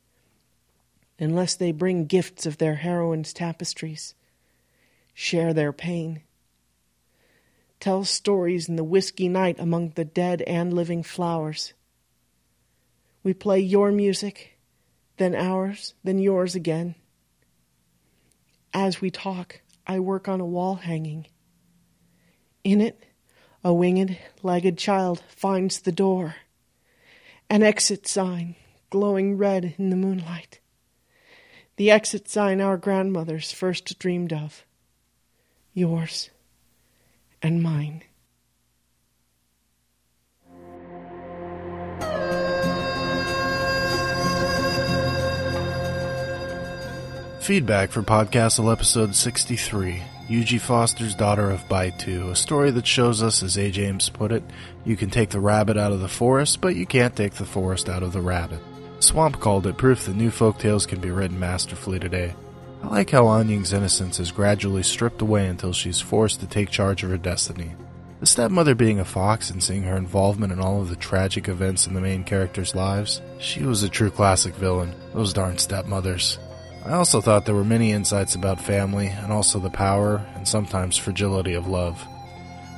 unless 1.20 1.54
they 1.54 1.72
bring 1.72 2.08
gifts 2.08 2.48
of 2.48 2.58
their 2.58 2.78
heroines' 2.78 3.32
tapestries, 3.32 4.16
share 5.14 5.54
their 5.54 5.72
pain, 5.72 6.24
tell 7.80 8.06
stories 8.06 8.68
in 8.68 8.76
the 8.76 8.84
whiskey 8.84 9.30
night 9.30 9.60
among 9.60 9.90
the 9.90 10.06
dead 10.06 10.42
and 10.48 10.74
living 10.74 11.04
flowers 11.04 11.74
we 13.22 13.34
play 13.36 13.60
your 13.60 13.92
music, 13.92 14.58
then 15.18 15.36
ours, 15.36 15.94
then 16.04 16.18
yours 16.18 16.56
again. 16.56 16.96
As 18.74 19.00
we 19.00 19.12
talk, 19.12 19.62
I 19.86 20.00
work 20.00 20.28
on 20.28 20.42
a 20.42 20.46
wall 20.46 20.76
hanging. 20.76 21.28
In 22.64 22.82
it, 22.82 23.04
a 23.66 23.74
winged, 23.74 24.20
legged 24.44 24.78
child 24.78 25.24
finds 25.28 25.80
the 25.80 25.92
door, 25.92 26.36
an 27.50 27.64
exit 27.64 28.08
sign 28.08 28.54
glowing 28.92 29.40
red 29.40 29.74
in 29.80 29.90
the 29.90 29.96
moonlight, 29.96 30.60
the 31.76 31.90
exit 31.90 32.30
sign 32.30 32.62
our 32.62 32.78
grandmothers 32.78 33.52
first 33.52 33.98
dreamed 33.98 34.32
of. 34.32 34.64
Yours 35.74 36.30
and 37.42 37.64
mine. 37.64 38.04
Feedback 47.40 47.90
for 47.90 48.04
Podcastle 48.04 48.72
episode 48.72 49.16
63. 49.16 50.04
Eugie 50.28 50.58
Foster's 50.58 51.14
Daughter 51.14 51.52
of 51.52 51.70
Bai 51.70 51.92
Tu, 51.92 52.32
a 52.32 52.36
story 52.36 52.72
that 52.72 52.88
shows 52.88 53.22
us, 53.22 53.44
as 53.44 53.60
A. 53.60 53.70
James 53.70 54.10
put 54.10 54.32
it, 54.32 54.44
you 54.84 54.98
can 54.98 55.12
take 55.12 55.30
the 55.30 55.40
rabbit 55.40 55.78
out 55.78 55.92
of 55.92 56.00
the 56.00 56.08
forest, 56.08 56.62
but 56.62 56.76
you 56.76 56.88
can't 56.88 57.16
take 57.16 57.34
the 57.34 57.46
forest 57.46 57.90
out 57.90 58.02
of 58.02 58.12
the 58.12 58.22
rabbit. 58.22 58.60
Swamp 59.00 59.40
called 59.40 59.68
it 59.68 59.78
proof 59.78 60.06
that 60.06 60.16
new 60.16 60.32
folk 60.32 60.58
tales 60.58 60.88
can 60.88 61.00
be 61.00 61.12
written 61.12 61.40
masterfully 61.40 62.00
today. 62.00 62.34
I 62.82 62.88
like 62.88 63.12
how 63.12 63.32
Anying's 63.34 63.72
innocence 63.72 64.20
is 64.20 64.32
gradually 64.32 64.82
stripped 64.82 65.22
away 65.22 65.48
until 65.48 65.74
she's 65.74 66.02
forced 66.02 66.40
to 66.40 66.48
take 66.48 66.72
charge 66.72 67.04
of 67.04 67.12
her 67.12 67.18
destiny. 67.18 67.76
The 68.20 68.26
stepmother 68.26 68.74
being 68.74 69.00
a 69.00 69.06
fox 69.06 69.52
and 69.52 69.62
seeing 69.62 69.84
her 69.84 69.96
involvement 69.96 70.52
in 70.52 70.60
all 70.60 70.82
of 70.82 70.90
the 70.90 70.96
tragic 70.96 71.48
events 71.48 71.86
in 71.86 71.94
the 71.94 72.02
main 72.02 72.24
characters' 72.24 72.74
lives, 72.74 73.22
she 73.38 73.62
was 73.62 73.84
a 73.84 73.90
true 73.90 74.10
classic 74.10 74.56
villain. 74.56 74.96
Those 75.14 75.34
darn 75.34 75.60
stepmothers. 75.60 76.40
I 76.86 76.94
also 76.94 77.20
thought 77.20 77.46
there 77.46 77.56
were 77.56 77.64
many 77.64 77.92
insights 77.92 78.36
about 78.36 78.62
family 78.62 79.08
and 79.08 79.34
also 79.34 79.60
the 79.60 79.72
power 79.72 80.24
and 80.36 80.48
sometimes 80.48 80.98
fragility 80.98 81.56
of 81.56 81.68
love. 81.68 82.06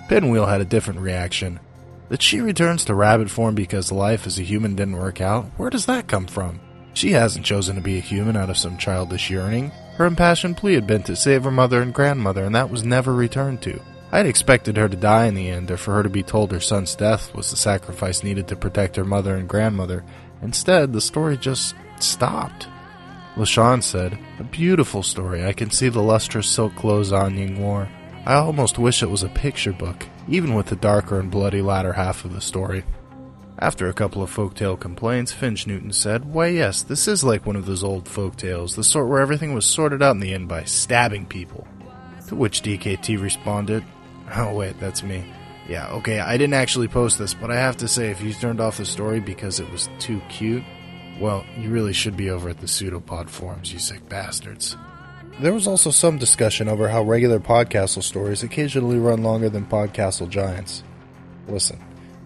Pinwheel 0.08 0.46
had 0.46 0.62
a 0.62 0.66
different 0.66 1.02
reaction. 1.02 1.60
That 2.08 2.22
she 2.22 2.40
returns 2.40 2.86
to 2.86 2.96
rabbit 2.96 3.30
form 3.30 3.56
because 3.56 3.92
life 3.92 4.26
as 4.26 4.40
a 4.40 4.44
human 4.44 4.76
didn't 4.76 4.96
work 4.96 5.20
out, 5.20 5.46
where 5.58 5.70
does 5.70 5.88
that 5.88 6.08
come 6.08 6.26
from? 6.26 6.62
She 6.94 7.12
hasn't 7.12 7.46
chosen 7.46 7.76
to 7.76 7.82
be 7.82 7.98
a 7.98 8.02
human 8.02 8.38
out 8.38 8.50
of 8.50 8.58
some 8.58 8.78
childish 8.78 9.30
yearning. 9.30 9.72
Her 9.98 10.06
impassioned 10.06 10.56
plea 10.56 10.76
had 10.76 10.88
been 10.88 11.04
to 11.04 11.16
save 11.18 11.44
her 11.44 11.52
mother 11.52 11.82
and 11.82 11.94
grandmother, 11.94 12.46
and 12.46 12.56
that 12.56 12.70
was 12.70 12.86
never 12.86 13.14
returned 13.14 13.62
to. 13.64 13.82
I 14.10 14.18
had 14.18 14.26
expected 14.26 14.78
her 14.78 14.88
to 14.88 14.96
die 14.96 15.26
in 15.26 15.36
the 15.36 15.50
end, 15.50 15.70
or 15.70 15.76
for 15.76 15.94
her 15.96 16.04
to 16.04 16.10
be 16.10 16.24
told 16.24 16.54
her 16.54 16.62
son's 16.62 16.96
death 16.96 17.36
was 17.36 17.52
the 17.52 17.58
sacrifice 17.58 18.24
needed 18.24 18.48
to 18.48 18.56
protect 18.56 18.96
her 18.96 19.04
mother 19.04 19.36
and 19.36 19.50
grandmother. 19.50 20.06
Instead, 20.42 20.94
the 20.94 21.02
story 21.02 21.36
just 21.36 21.76
stopped. 22.00 22.70
LaShawn 23.38 23.84
said, 23.84 24.18
A 24.40 24.44
beautiful 24.44 25.04
story. 25.04 25.46
I 25.46 25.54
can 25.54 25.70
see 25.70 25.90
the 25.90 26.02
lustrous 26.02 26.50
silk 26.50 26.76
clothes 26.76 27.14
Anying 27.14 27.62
wore. 27.62 27.88
I 28.26 28.34
almost 28.34 28.80
wish 28.80 29.04
it 29.04 29.12
was 29.12 29.22
a 29.22 29.30
picture 29.30 29.72
book, 29.72 30.08
even 30.28 30.56
with 30.56 30.66
the 30.66 30.76
darker 30.76 31.20
and 31.20 31.30
bloody 31.30 31.62
latter 31.62 31.94
half 31.94 32.26
of 32.26 32.34
the 32.34 32.42
story. 32.42 32.84
After 33.60 33.88
a 33.88 33.94
couple 33.94 34.24
of 34.24 34.36
folktale 34.36 34.80
complaints, 34.80 35.34
Finch 35.34 35.68
Newton 35.68 35.94
said, 35.94 36.26
Why, 36.26 36.48
yes, 36.48 36.82
this 36.82 37.08
is 37.08 37.24
like 37.24 37.46
one 37.46 37.56
of 37.56 37.68
those 37.68 37.84
old 37.84 38.06
folktales, 38.06 38.76
the 38.76 38.84
sort 38.84 39.08
where 39.08 39.22
everything 39.22 39.54
was 39.54 39.68
sorted 39.68 40.02
out 40.02 40.16
in 40.16 40.20
the 40.20 40.34
end 40.34 40.48
by 40.48 40.64
stabbing 40.64 41.28
people. 41.28 41.68
To 42.30 42.36
which 42.36 42.64
DKT 42.64 43.22
responded, 43.22 43.84
Oh, 44.36 44.56
wait, 44.56 44.80
that's 44.80 45.04
me. 45.04 45.32
Yeah, 45.70 45.90
okay, 45.90 46.20
I 46.20 46.38
didn't 46.38 46.56
actually 46.56 46.88
post 46.88 47.20
this, 47.20 47.36
but 47.36 47.52
I 47.52 47.56
have 47.56 47.78
to 47.78 47.88
say, 47.88 48.10
if 48.10 48.22
you 48.22 48.34
turned 48.34 48.62
off 48.62 48.78
the 48.78 48.86
story 48.86 49.20
because 49.20 49.60
it 49.60 49.70
was 49.72 49.90
too 50.00 50.22
cute, 50.28 50.64
well, 51.20 51.46
you 51.58 51.70
really 51.70 51.94
should 51.94 52.16
be 52.16 52.30
over 52.30 52.50
at 52.50 52.60
the 52.60 52.68
pseudopod 52.68 53.30
forums, 53.30 53.74
you 53.74 53.80
sick 53.80 54.08
bastards. 54.10 54.76
There 55.40 55.54
was 55.54 55.68
also 55.68 55.92
some 55.92 56.18
discussion 56.18 56.68
over 56.68 56.88
how 56.90 57.04
regular 57.04 57.40
Podcastle 57.40 58.02
stories 58.02 58.44
occasionally 58.44 58.98
run 58.98 59.24
longer 59.24 59.50
than 59.50 59.66
Podcastle 59.66 60.30
Giants. 60.30 60.84
Listen, 61.48 61.80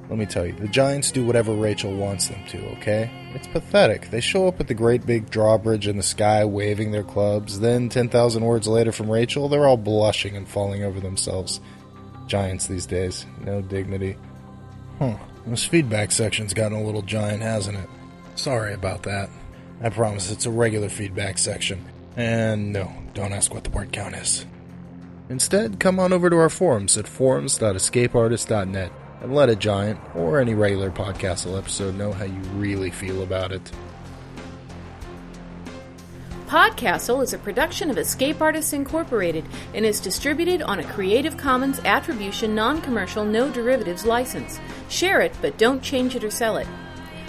let 0.09 0.17
me 0.17 0.25
tell 0.25 0.45
you, 0.45 0.53
the 0.53 0.67
Giants 0.67 1.11
do 1.11 1.25
whatever 1.25 1.53
Rachel 1.53 1.93
wants 1.93 2.27
them 2.27 2.43
to, 2.49 2.59
okay? 2.77 3.09
It's 3.33 3.47
pathetic. 3.47 4.09
They 4.09 4.21
show 4.21 4.47
up 4.47 4.59
at 4.59 4.67
the 4.67 4.73
great 4.73 5.05
big 5.05 5.29
drawbridge 5.29 5.87
in 5.87 5.97
the 5.97 6.03
sky 6.03 6.45
waving 6.45 6.91
their 6.91 7.03
clubs, 7.03 7.59
then 7.59 7.89
10,000 7.89 8.43
words 8.43 8.67
later 8.67 8.91
from 8.91 9.11
Rachel, 9.11 9.49
they're 9.49 9.67
all 9.67 9.77
blushing 9.77 10.35
and 10.35 10.47
falling 10.47 10.83
over 10.83 10.99
themselves. 10.99 11.61
Giants 12.27 12.67
these 12.67 12.85
days, 12.85 13.25
no 13.45 13.61
dignity. 13.61 14.15
Huh, 14.99 15.17
this 15.47 15.65
feedback 15.65 16.11
section's 16.11 16.53
gotten 16.53 16.77
a 16.77 16.83
little 16.83 17.01
giant, 17.01 17.41
hasn't 17.41 17.77
it? 17.77 17.89
Sorry 18.41 18.73
about 18.73 19.03
that. 19.03 19.29
I 19.83 19.89
promise 19.89 20.31
it's 20.31 20.47
a 20.47 20.49
regular 20.49 20.89
feedback 20.89 21.37
section. 21.37 21.85
And 22.15 22.73
no, 22.73 22.91
don't 23.13 23.33
ask 23.33 23.53
what 23.53 23.63
the 23.63 23.69
word 23.69 23.91
count 23.91 24.15
is. 24.15 24.47
Instead, 25.29 25.79
come 25.79 25.99
on 25.99 26.11
over 26.11 26.27
to 26.27 26.37
our 26.37 26.49
forums 26.49 26.97
at 26.97 27.07
forums.escapeartist.net 27.07 28.91
and 29.21 29.35
let 29.35 29.49
a 29.49 29.55
giant 29.55 29.99
or 30.15 30.39
any 30.39 30.55
regular 30.55 30.89
Podcastle 30.89 31.55
episode 31.55 31.93
know 31.93 32.11
how 32.13 32.25
you 32.25 32.39
really 32.55 32.89
feel 32.89 33.21
about 33.21 33.51
it. 33.51 33.71
Podcastle 36.47 37.21
is 37.21 37.33
a 37.33 37.37
production 37.37 37.91
of 37.91 37.99
Escape 37.99 38.41
Artists 38.41 38.73
Incorporated 38.73 39.45
and 39.75 39.85
is 39.85 39.99
distributed 39.99 40.63
on 40.63 40.79
a 40.79 40.91
Creative 40.91 41.37
Commons 41.37 41.79
Attribution 41.85 42.55
Non 42.55 42.81
Commercial 42.81 43.23
No 43.23 43.51
Derivatives 43.51 44.03
license. 44.03 44.59
Share 44.89 45.21
it, 45.21 45.35
but 45.43 45.59
don't 45.59 45.83
change 45.83 46.15
it 46.15 46.23
or 46.23 46.31
sell 46.31 46.57
it. 46.57 46.65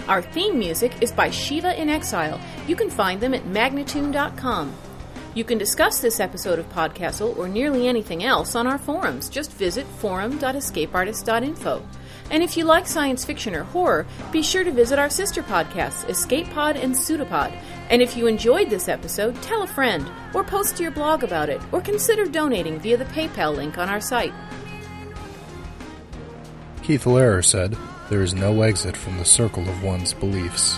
Our 0.07 0.21
theme 0.21 0.59
music 0.59 1.01
is 1.01 1.13
by 1.13 1.29
Shiva 1.29 1.79
in 1.81 1.87
Exile. 1.87 2.39
You 2.67 2.75
can 2.75 2.89
find 2.89 3.21
them 3.21 3.33
at 3.33 3.45
magnatune.com. 3.45 4.75
You 5.33 5.45
can 5.45 5.57
discuss 5.57 5.99
this 5.99 6.19
episode 6.19 6.59
of 6.59 6.69
Podcastle 6.69 7.35
or 7.37 7.47
nearly 7.47 7.87
anything 7.87 8.23
else 8.23 8.53
on 8.53 8.67
our 8.67 8.77
forums. 8.77 9.29
Just 9.29 9.53
visit 9.53 9.87
forum.escapeartist.info. 9.87 11.87
And 12.29 12.43
if 12.43 12.57
you 12.57 12.65
like 12.65 12.85
science 12.85 13.23
fiction 13.23 13.55
or 13.55 13.63
horror, 13.63 14.05
be 14.31 14.43
sure 14.43 14.63
to 14.63 14.71
visit 14.71 14.99
our 14.99 15.09
sister 15.09 15.41
podcasts, 15.41 16.07
Escape 16.09 16.49
Pod 16.49 16.75
and 16.75 16.93
Pseudopod. 16.93 17.57
And 17.89 18.01
if 18.01 18.17
you 18.17 18.27
enjoyed 18.27 18.69
this 18.69 18.89
episode, 18.89 19.41
tell 19.41 19.63
a 19.63 19.67
friend, 19.67 20.09
or 20.33 20.43
post 20.43 20.77
to 20.77 20.83
your 20.83 20.91
blog 20.91 21.23
about 21.23 21.49
it, 21.49 21.61
or 21.71 21.81
consider 21.81 22.25
donating 22.25 22.79
via 22.79 22.97
the 22.97 23.05
PayPal 23.05 23.55
link 23.55 23.77
on 23.77 23.89
our 23.89 24.01
site. 24.01 24.33
Keith 26.81 27.05
Lehrer 27.05 27.43
said, 27.43 27.77
There 28.13 28.21
is 28.21 28.35
no 28.35 28.61
exit 28.61 28.95
from 28.95 29.17
the 29.17 29.25
circle 29.25 29.67
of 29.67 29.81
one's 29.81 30.13
beliefs. 30.13 30.77